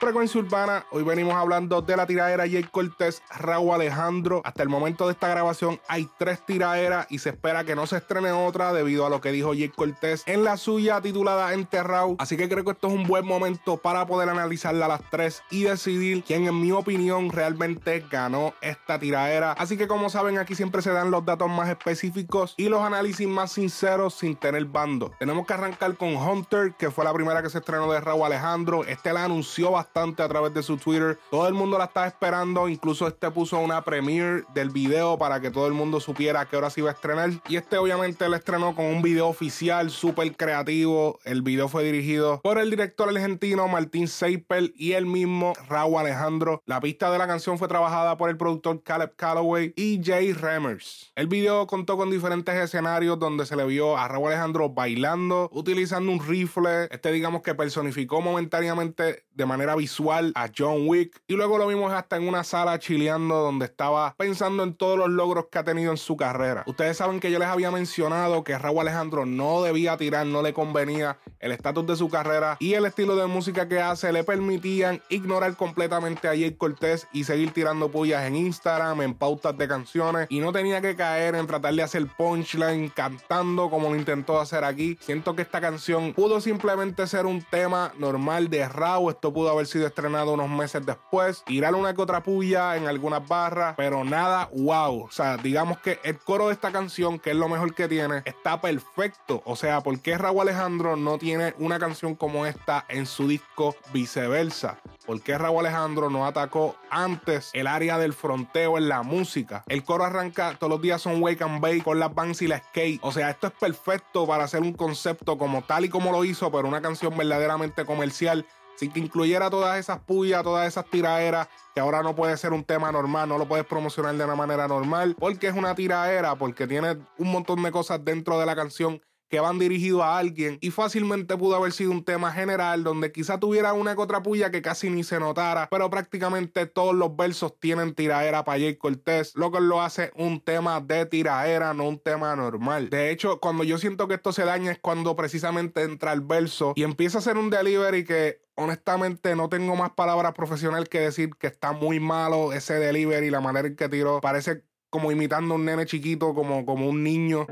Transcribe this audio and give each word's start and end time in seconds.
Frecuencia 0.00 0.40
Urbana, 0.40 0.86
hoy 0.92 1.02
venimos 1.02 1.34
hablando 1.34 1.82
de 1.82 1.94
la 1.94 2.06
tiradera 2.06 2.48
Jay 2.48 2.64
Cortés, 2.64 3.22
Raúl 3.38 3.74
Alejandro. 3.74 4.40
Hasta 4.46 4.62
el 4.62 4.70
momento 4.70 5.04
de 5.04 5.12
esta 5.12 5.28
grabación 5.28 5.78
hay 5.88 6.08
tres 6.18 6.40
tiraderas 6.46 7.06
y 7.10 7.18
se 7.18 7.28
espera 7.28 7.64
que 7.64 7.76
no 7.76 7.86
se 7.86 7.98
estrene 7.98 8.32
otra 8.32 8.72
debido 8.72 9.04
a 9.04 9.10
lo 9.10 9.20
que 9.20 9.30
dijo 9.30 9.50
Jay 9.50 9.68
Cortés 9.68 10.22
en 10.24 10.42
la 10.42 10.56
suya 10.56 11.02
titulada 11.02 11.52
Enterrado. 11.52 12.16
Así 12.18 12.38
que 12.38 12.48
creo 12.48 12.64
que 12.64 12.70
esto 12.70 12.88
es 12.88 12.94
un 12.94 13.06
buen 13.06 13.26
momento 13.26 13.76
para 13.76 14.06
poder 14.06 14.30
analizarla 14.30 14.86
a 14.86 14.88
las 14.88 15.02
tres 15.10 15.42
y 15.50 15.64
decidir 15.64 16.24
quién 16.24 16.46
en 16.46 16.58
mi 16.58 16.72
opinión 16.72 17.28
realmente 17.28 18.02
ganó 18.10 18.54
esta 18.62 18.98
tiradera. 18.98 19.52
Así 19.52 19.76
que 19.76 19.86
como 19.86 20.08
saben 20.08 20.38
aquí 20.38 20.54
siempre 20.54 20.80
se 20.80 20.92
dan 20.92 21.10
los 21.10 21.26
datos 21.26 21.50
más 21.50 21.68
específicos 21.68 22.54
y 22.56 22.70
los 22.70 22.80
análisis 22.80 23.28
más 23.28 23.52
sinceros 23.52 24.14
sin 24.14 24.34
tener 24.34 24.64
bando. 24.64 25.12
Tenemos 25.18 25.46
que 25.46 25.52
arrancar 25.52 25.94
con 25.98 26.16
Hunter, 26.16 26.72
que 26.78 26.90
fue 26.90 27.04
la 27.04 27.12
primera 27.12 27.42
que 27.42 27.50
se 27.50 27.58
estrenó 27.58 27.92
de 27.92 28.00
Raúl 28.00 28.24
Alejandro. 28.24 28.86
Este 28.86 29.12
la 29.12 29.24
anunció 29.24 29.72
bastante 29.72 29.89
a 29.94 30.28
través 30.28 30.54
de 30.54 30.62
su 30.62 30.76
Twitter. 30.76 31.18
Todo 31.30 31.48
el 31.48 31.54
mundo 31.54 31.76
la 31.76 31.86
estaba 31.86 32.06
esperando. 32.06 32.68
Incluso 32.68 33.08
este 33.08 33.30
puso 33.30 33.58
una 33.58 33.82
premiere 33.82 34.44
del 34.54 34.70
video 34.70 35.18
para 35.18 35.40
que 35.40 35.50
todo 35.50 35.66
el 35.66 35.72
mundo 35.72 35.98
supiera 35.98 36.40
a 36.40 36.48
qué 36.48 36.56
hora 36.56 36.70
se 36.70 36.80
iba 36.80 36.90
a 36.90 36.92
estrenar. 36.92 37.30
Y 37.48 37.56
este 37.56 37.76
obviamente 37.76 38.28
la 38.28 38.36
estrenó 38.36 38.74
con 38.74 38.84
un 38.84 39.02
video 39.02 39.26
oficial 39.26 39.90
súper 39.90 40.36
creativo. 40.36 41.18
El 41.24 41.42
video 41.42 41.68
fue 41.68 41.82
dirigido 41.82 42.40
por 42.40 42.58
el 42.58 42.70
director 42.70 43.08
argentino 43.08 43.66
Martín 43.66 44.06
Seipel 44.06 44.72
y 44.76 44.92
el 44.92 45.06
mismo 45.06 45.54
Raúl 45.68 45.98
Alejandro. 45.98 46.62
La 46.66 46.80
pista 46.80 47.10
de 47.10 47.18
la 47.18 47.26
canción 47.26 47.58
fue 47.58 47.66
trabajada 47.66 48.16
por 48.16 48.30
el 48.30 48.36
productor 48.36 48.82
Caleb 48.84 49.16
Calloway 49.16 49.72
y 49.76 50.00
Jay 50.04 50.32
Remers. 50.32 51.12
El 51.16 51.26
video 51.26 51.66
contó 51.66 51.96
con 51.96 52.10
diferentes 52.10 52.54
escenarios 52.54 53.18
donde 53.18 53.44
se 53.44 53.56
le 53.56 53.64
vio 53.64 53.96
a 53.96 54.06
Raúl 54.06 54.28
Alejandro 54.28 54.68
bailando, 54.70 55.50
utilizando 55.52 56.12
un 56.12 56.24
rifle. 56.24 56.84
Este 56.90 57.10
digamos 57.10 57.42
que 57.42 57.56
personificó 57.56 58.20
momentáneamente 58.20 59.24
de 59.34 59.46
manera 59.46 59.74
visual 59.80 60.32
a 60.34 60.50
John 60.54 60.86
Wick. 60.86 61.22
Y 61.26 61.36
luego 61.36 61.56
lo 61.56 61.66
vimos 61.66 61.90
hasta 61.92 62.16
en 62.16 62.28
una 62.28 62.44
sala 62.44 62.78
chileando 62.78 63.36
donde 63.36 63.64
estaba 63.64 64.14
pensando 64.18 64.62
en 64.62 64.74
todos 64.74 64.98
los 64.98 65.08
logros 65.08 65.46
que 65.50 65.58
ha 65.58 65.64
tenido 65.64 65.90
en 65.90 65.96
su 65.96 66.18
carrera. 66.18 66.64
Ustedes 66.66 66.98
saben 66.98 67.18
que 67.18 67.30
yo 67.30 67.38
les 67.38 67.48
había 67.48 67.70
mencionado 67.70 68.44
que 68.44 68.58
Raúl 68.58 68.80
Alejandro 68.80 69.24
no 69.24 69.62
debía 69.62 69.96
tirar, 69.96 70.26
no 70.26 70.42
le 70.42 70.52
convenía 70.52 71.16
el 71.38 71.52
estatus 71.52 71.86
de 71.86 71.96
su 71.96 72.10
carrera 72.10 72.58
y 72.60 72.74
el 72.74 72.84
estilo 72.84 73.16
de 73.16 73.26
música 73.26 73.68
que 73.68 73.80
hace 73.80 74.12
le 74.12 74.22
permitían 74.22 75.00
ignorar 75.08 75.56
completamente 75.56 76.28
a 76.28 76.32
Jay 76.32 76.52
Cortés 76.52 77.06
y 77.12 77.24
seguir 77.24 77.52
tirando 77.52 77.90
pullas 77.90 78.26
en 78.26 78.36
Instagram, 78.36 79.00
en 79.00 79.14
pautas 79.14 79.56
de 79.56 79.66
canciones 79.66 80.26
y 80.28 80.40
no 80.40 80.52
tenía 80.52 80.82
que 80.82 80.94
caer 80.94 81.34
en 81.36 81.46
tratar 81.46 81.72
de 81.72 81.82
hacer 81.82 82.06
punchline 82.18 82.90
cantando 82.90 83.70
como 83.70 83.88
lo 83.88 83.96
intentó 83.96 84.38
hacer 84.38 84.64
aquí. 84.64 84.98
Siento 85.00 85.34
que 85.34 85.42
esta 85.42 85.62
canción 85.62 86.12
pudo 86.12 86.42
simplemente 86.42 87.06
ser 87.06 87.24
un 87.24 87.42
tema 87.42 87.92
normal 87.96 88.50
de 88.50 88.68
Raúl. 88.68 89.12
Esto 89.12 89.32
pudo 89.32 89.50
haber 89.50 89.66
sido 89.70 89.86
estrenado 89.86 90.32
unos 90.34 90.48
meses 90.48 90.84
después. 90.84 91.42
Tirar 91.44 91.74
una 91.74 91.94
que 91.94 92.02
otra 92.02 92.22
puya 92.22 92.76
en 92.76 92.86
algunas 92.86 93.26
barras, 93.26 93.74
pero 93.76 94.04
nada 94.04 94.50
wow. 94.54 95.04
O 95.04 95.10
sea, 95.10 95.36
digamos 95.36 95.78
que 95.78 95.98
el 96.04 96.18
coro 96.18 96.48
de 96.48 96.54
esta 96.54 96.72
canción, 96.72 97.18
que 97.18 97.30
es 97.30 97.36
lo 97.36 97.48
mejor 97.48 97.74
que 97.74 97.88
tiene, 97.88 98.22
está 98.24 98.60
perfecto. 98.60 99.42
O 99.44 99.56
sea, 99.56 99.80
¿por 99.80 100.00
qué 100.00 100.18
Raúl 100.18 100.42
Alejandro 100.42 100.96
no 100.96 101.18
tiene 101.18 101.54
una 101.58 101.78
canción 101.78 102.14
como 102.14 102.46
esta 102.46 102.84
en 102.88 103.06
su 103.06 103.28
disco 103.28 103.76
viceversa? 103.92 104.78
¿Por 105.06 105.22
qué 105.22 105.36
Raúl 105.38 105.66
Alejandro 105.66 106.10
no 106.10 106.26
atacó 106.26 106.76
antes 106.90 107.50
el 107.52 107.66
área 107.66 107.98
del 107.98 108.12
fronteo 108.12 108.78
en 108.78 108.88
la 108.88 109.02
música? 109.02 109.64
El 109.66 109.82
coro 109.82 110.04
arranca 110.04 110.54
todos 110.58 110.70
los 110.70 110.82
días 110.82 111.02
son 111.02 111.22
Wake 111.22 111.42
and 111.42 111.60
Bake 111.60 111.82
con 111.82 111.98
las 111.98 112.14
bands 112.14 112.42
y 112.42 112.46
la 112.46 112.58
skate. 112.58 113.00
O 113.02 113.10
sea, 113.10 113.30
esto 113.30 113.48
es 113.48 113.52
perfecto 113.54 114.26
para 114.26 114.44
hacer 114.44 114.60
un 114.60 114.72
concepto 114.72 115.38
como 115.38 115.62
tal 115.62 115.84
y 115.84 115.88
como 115.88 116.12
lo 116.12 116.24
hizo, 116.24 116.50
pero 116.52 116.68
una 116.68 116.80
canción 116.80 117.16
verdaderamente 117.16 117.84
comercial 117.84 118.46
sin 118.80 118.90
que 118.90 118.98
incluyera 118.98 119.50
todas 119.50 119.78
esas 119.78 119.98
puyas, 119.98 120.42
todas 120.42 120.66
esas 120.66 120.86
tiraderas, 120.86 121.48
que 121.74 121.80
ahora 121.80 122.02
no 122.02 122.16
puede 122.16 122.34
ser 122.38 122.54
un 122.54 122.64
tema 122.64 122.90
normal, 122.90 123.28
no 123.28 123.36
lo 123.36 123.46
puedes 123.46 123.66
promocionar 123.66 124.16
de 124.16 124.24
una 124.24 124.34
manera 124.34 124.66
normal, 124.66 125.14
porque 125.18 125.48
es 125.48 125.54
una 125.54 125.74
tiradera, 125.74 126.34
porque 126.36 126.66
tiene 126.66 126.96
un 127.18 127.30
montón 127.30 127.62
de 127.62 127.70
cosas 127.72 128.02
dentro 128.02 128.40
de 128.40 128.46
la 128.46 128.56
canción 128.56 129.02
que 129.30 129.40
van 129.40 129.58
dirigidos 129.58 130.02
a 130.02 130.18
alguien 130.18 130.58
y 130.60 130.70
fácilmente 130.70 131.36
pudo 131.36 131.54
haber 131.54 131.72
sido 131.72 131.92
un 131.92 132.04
tema 132.04 132.32
general 132.32 132.82
donde 132.82 133.12
quizá 133.12 133.38
tuviera 133.38 133.72
una 133.72 133.94
que 133.94 134.02
otra 134.02 134.22
puya 134.22 134.50
que 134.50 134.60
casi 134.60 134.90
ni 134.90 135.04
se 135.04 135.20
notara, 135.20 135.68
pero 135.70 135.88
prácticamente 135.88 136.66
todos 136.66 136.94
los 136.94 137.16
versos 137.16 137.58
tienen 137.60 137.94
tiraera 137.94 138.44
para 138.44 138.58
Jay 138.58 138.76
Cortés, 138.76 139.32
lo 139.36 139.52
que 139.52 139.60
lo 139.60 139.80
hace 139.80 140.10
un 140.16 140.40
tema 140.40 140.80
de 140.80 141.06
tiraera, 141.06 141.72
no 141.72 141.88
un 141.88 142.00
tema 142.00 142.34
normal. 142.34 142.90
De 142.90 143.10
hecho, 143.10 143.38
cuando 143.38 143.62
yo 143.62 143.78
siento 143.78 144.08
que 144.08 144.14
esto 144.14 144.32
se 144.32 144.44
daña 144.44 144.72
es 144.72 144.78
cuando 144.80 145.14
precisamente 145.14 145.82
entra 145.82 146.12
el 146.12 146.20
verso 146.20 146.72
y 146.74 146.82
empieza 146.82 147.18
a 147.18 147.22
ser 147.22 147.38
un 147.38 147.50
delivery 147.50 148.04
que 148.04 148.42
honestamente 148.56 149.34
no 149.36 149.48
tengo 149.48 149.76
más 149.76 149.90
palabras 149.90 150.34
profesional 150.34 150.88
que 150.88 151.00
decir 151.00 151.30
que 151.38 151.46
está 151.46 151.72
muy 151.72 152.00
malo 152.00 152.52
ese 152.52 152.74
delivery, 152.74 153.30
la 153.30 153.40
manera 153.40 153.68
en 153.68 153.76
que 153.76 153.88
tiró. 153.88 154.20
Parece 154.20 154.64
como 154.90 155.12
imitando 155.12 155.54
a 155.54 155.56
un 155.56 155.64
nene 155.64 155.86
chiquito, 155.86 156.34
como, 156.34 156.66
como 156.66 156.88
un 156.88 157.02
niño. 157.02 157.46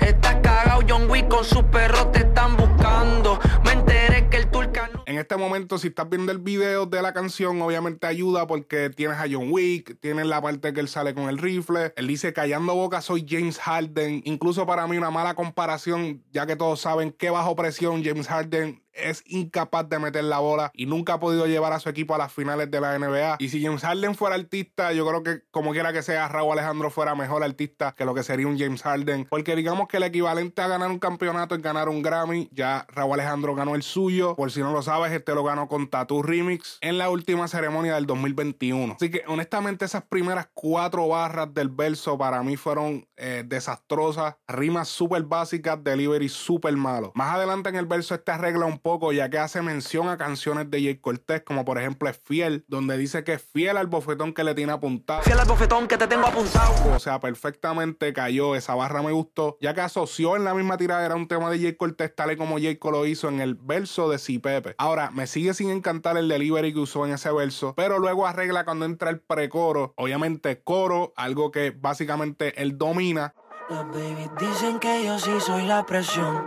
Estás 0.00 0.36
cagado, 0.36 0.82
John 0.88 1.10
Wick, 1.10 1.28
con 1.28 1.44
sus 1.44 1.62
perros 1.64 2.10
te 2.10 2.20
están 2.20 2.56
buscando. 2.56 3.38
Me 3.64 3.72
enteré 3.72 4.28
que 4.30 4.38
el 4.38 4.50
turcano. 4.50 5.02
En 5.06 5.18
este 5.18 5.36
momento, 5.36 5.78
si 5.78 5.88
estás 5.88 6.08
viendo 6.08 6.32
el 6.32 6.38
video 6.38 6.86
de 6.86 7.02
la 7.02 7.12
canción, 7.12 7.60
obviamente 7.60 8.06
ayuda 8.06 8.46
porque 8.46 8.88
tienes 8.88 9.18
a 9.18 9.26
John 9.30 9.48
Wick, 9.50 10.00
tienes 10.00 10.26
la 10.26 10.40
parte 10.40 10.72
que 10.72 10.80
él 10.80 10.88
sale 10.88 11.14
con 11.14 11.28
el 11.28 11.36
rifle. 11.36 11.92
Él 11.96 12.06
dice, 12.06 12.32
callando 12.32 12.74
boca, 12.74 13.02
soy 13.02 13.26
James 13.28 13.58
Harden. 13.58 14.22
Incluso 14.24 14.66
para 14.66 14.86
mí, 14.86 14.96
una 14.96 15.10
mala 15.10 15.34
comparación, 15.34 16.24
ya 16.32 16.46
que 16.46 16.56
todos 16.56 16.80
saben 16.80 17.12
que 17.12 17.28
bajo 17.28 17.54
presión 17.54 18.02
James 18.02 18.26
Harden 18.26 18.83
es 18.94 19.22
incapaz 19.26 19.88
de 19.88 19.98
meter 19.98 20.24
la 20.24 20.38
bola 20.38 20.70
y 20.74 20.86
nunca 20.86 21.14
ha 21.14 21.20
podido 21.20 21.46
llevar 21.46 21.72
a 21.72 21.80
su 21.80 21.88
equipo 21.88 22.14
a 22.14 22.18
las 22.18 22.32
finales 22.32 22.70
de 22.70 22.80
la 22.80 22.98
NBA. 22.98 23.36
Y 23.38 23.48
si 23.48 23.62
James 23.62 23.82
Harden 23.82 24.14
fuera 24.14 24.36
artista, 24.36 24.92
yo 24.92 25.06
creo 25.06 25.22
que 25.22 25.42
como 25.50 25.72
quiera 25.72 25.92
que 25.92 26.02
sea, 26.02 26.28
Raúl 26.28 26.52
Alejandro 26.52 26.90
fuera 26.90 27.14
mejor 27.14 27.42
artista 27.42 27.94
que 27.96 28.04
lo 28.04 28.14
que 28.14 28.22
sería 28.22 28.46
un 28.46 28.58
James 28.58 28.82
Harden. 28.82 29.26
Porque 29.28 29.56
digamos 29.56 29.88
que 29.88 29.98
el 29.98 30.04
equivalente 30.04 30.62
a 30.62 30.68
ganar 30.68 30.90
un 30.90 30.98
campeonato 30.98 31.54
es 31.54 31.62
ganar 31.62 31.88
un 31.88 32.02
Grammy. 32.02 32.48
Ya 32.52 32.86
Raúl 32.88 33.14
Alejandro 33.14 33.54
ganó 33.54 33.74
el 33.74 33.82
suyo. 33.82 34.34
Por 34.36 34.50
si 34.50 34.60
no 34.60 34.72
lo 34.72 34.82
sabes, 34.82 35.12
este 35.12 35.34
lo 35.34 35.44
ganó 35.44 35.68
con 35.68 35.88
Tattoo 35.88 36.22
Remix 36.22 36.78
en 36.80 36.98
la 36.98 37.10
última 37.10 37.48
ceremonia 37.48 37.94
del 37.94 38.06
2021. 38.06 38.94
Así 38.94 39.10
que 39.10 39.24
honestamente 39.26 39.84
esas 39.84 40.02
primeras 40.02 40.48
cuatro 40.54 41.08
barras 41.08 41.52
del 41.52 41.68
verso 41.68 42.16
para 42.18 42.42
mí 42.42 42.56
fueron 42.56 43.06
eh, 43.16 43.44
desastrosas. 43.46 44.36
Rimas 44.46 44.88
súper 44.88 45.22
básicas, 45.22 45.82
delivery 45.82 46.28
súper 46.28 46.76
malo. 46.76 47.12
Más 47.14 47.34
adelante 47.34 47.68
en 47.68 47.76
el 47.76 47.86
verso 47.86 48.14
este 48.14 48.32
arregla 48.32 48.66
un 48.66 48.78
poco, 48.84 49.12
ya 49.12 49.30
que 49.30 49.38
hace 49.38 49.62
mención 49.62 50.10
a 50.10 50.18
canciones 50.18 50.70
de 50.70 50.82
Jay 50.82 50.96
Cortés, 50.96 51.40
como 51.40 51.64
por 51.64 51.78
ejemplo 51.78 52.06
es 52.06 52.18
Fiel, 52.18 52.66
donde 52.68 52.98
dice 52.98 53.24
que 53.24 53.32
es 53.32 53.42
fiel 53.42 53.78
al 53.78 53.86
bofetón 53.86 54.34
que 54.34 54.44
le 54.44 54.54
tiene 54.54 54.72
apuntado. 54.72 55.22
Fiel 55.22 55.40
al 55.40 55.48
bofetón 55.48 55.88
que 55.88 55.96
te 55.96 56.06
tengo 56.06 56.26
apuntado. 56.26 56.94
O 56.94 56.98
sea, 56.98 57.18
perfectamente 57.18 58.12
cayó, 58.12 58.54
esa 58.54 58.74
barra 58.74 59.02
me 59.02 59.10
gustó, 59.10 59.56
ya 59.62 59.72
que 59.72 59.80
asoció 59.80 60.36
en 60.36 60.44
la 60.44 60.52
misma 60.52 60.76
tiradera 60.76 61.14
un 61.14 61.26
tema 61.26 61.50
de 61.50 61.60
Jay 61.60 61.76
Cortés, 61.76 62.14
tal 62.14 62.32
y 62.32 62.36
como 62.36 62.58
Jay 62.58 62.78
lo 62.82 63.06
hizo 63.06 63.28
en 63.28 63.40
el 63.40 63.54
verso 63.54 64.10
de 64.10 64.18
Si 64.18 64.38
Pepe. 64.38 64.74
Ahora, 64.76 65.10
me 65.10 65.26
sigue 65.26 65.54
sin 65.54 65.70
encantar 65.70 66.18
el 66.18 66.28
delivery 66.28 66.74
que 66.74 66.80
usó 66.80 67.06
en 67.06 67.14
ese 67.14 67.32
verso, 67.32 67.72
pero 67.74 67.98
luego 67.98 68.26
arregla 68.26 68.66
cuando 68.66 68.84
entra 68.84 69.08
el 69.08 69.18
precoro, 69.18 69.94
obviamente 69.96 70.60
coro, 70.62 71.14
algo 71.16 71.50
que 71.50 71.70
básicamente 71.70 72.60
él 72.60 72.76
domina. 72.76 73.34
Las 73.70 73.86
babies 73.86 74.30
dicen 74.38 74.78
que 74.78 75.06
yo 75.06 75.18
sí 75.18 75.40
soy 75.40 75.62
la 75.62 75.86
presión. 75.86 76.44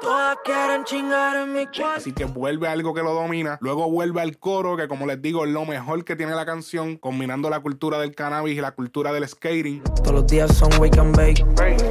Todas 0.00 0.38
quieren 0.44 0.84
chingar 0.84 1.36
en 1.36 1.52
mi 1.52 1.66
cuarto. 1.66 1.96
Así 1.96 2.12
que 2.12 2.24
vuelve 2.24 2.68
a 2.68 2.72
algo 2.72 2.94
que 2.94 3.02
lo 3.02 3.12
domina. 3.12 3.58
Luego 3.60 3.90
vuelve 3.90 4.22
al 4.22 4.38
coro, 4.38 4.76
que 4.76 4.88
como 4.88 5.06
les 5.06 5.20
digo, 5.20 5.44
es 5.44 5.50
lo 5.50 5.66
mejor 5.66 6.04
que 6.04 6.16
tiene 6.16 6.34
la 6.34 6.46
canción, 6.46 6.96
combinando 6.96 7.50
la 7.50 7.60
cultura 7.60 7.98
del 7.98 8.14
cannabis 8.14 8.56
y 8.56 8.60
la 8.60 8.72
cultura 8.72 9.12
del 9.12 9.28
skating. 9.28 9.82
Todos 9.82 10.12
los 10.12 10.26
días 10.26 10.56
son 10.56 10.70
wake 10.80 10.98
and 10.98 11.16
bake. 11.16 11.44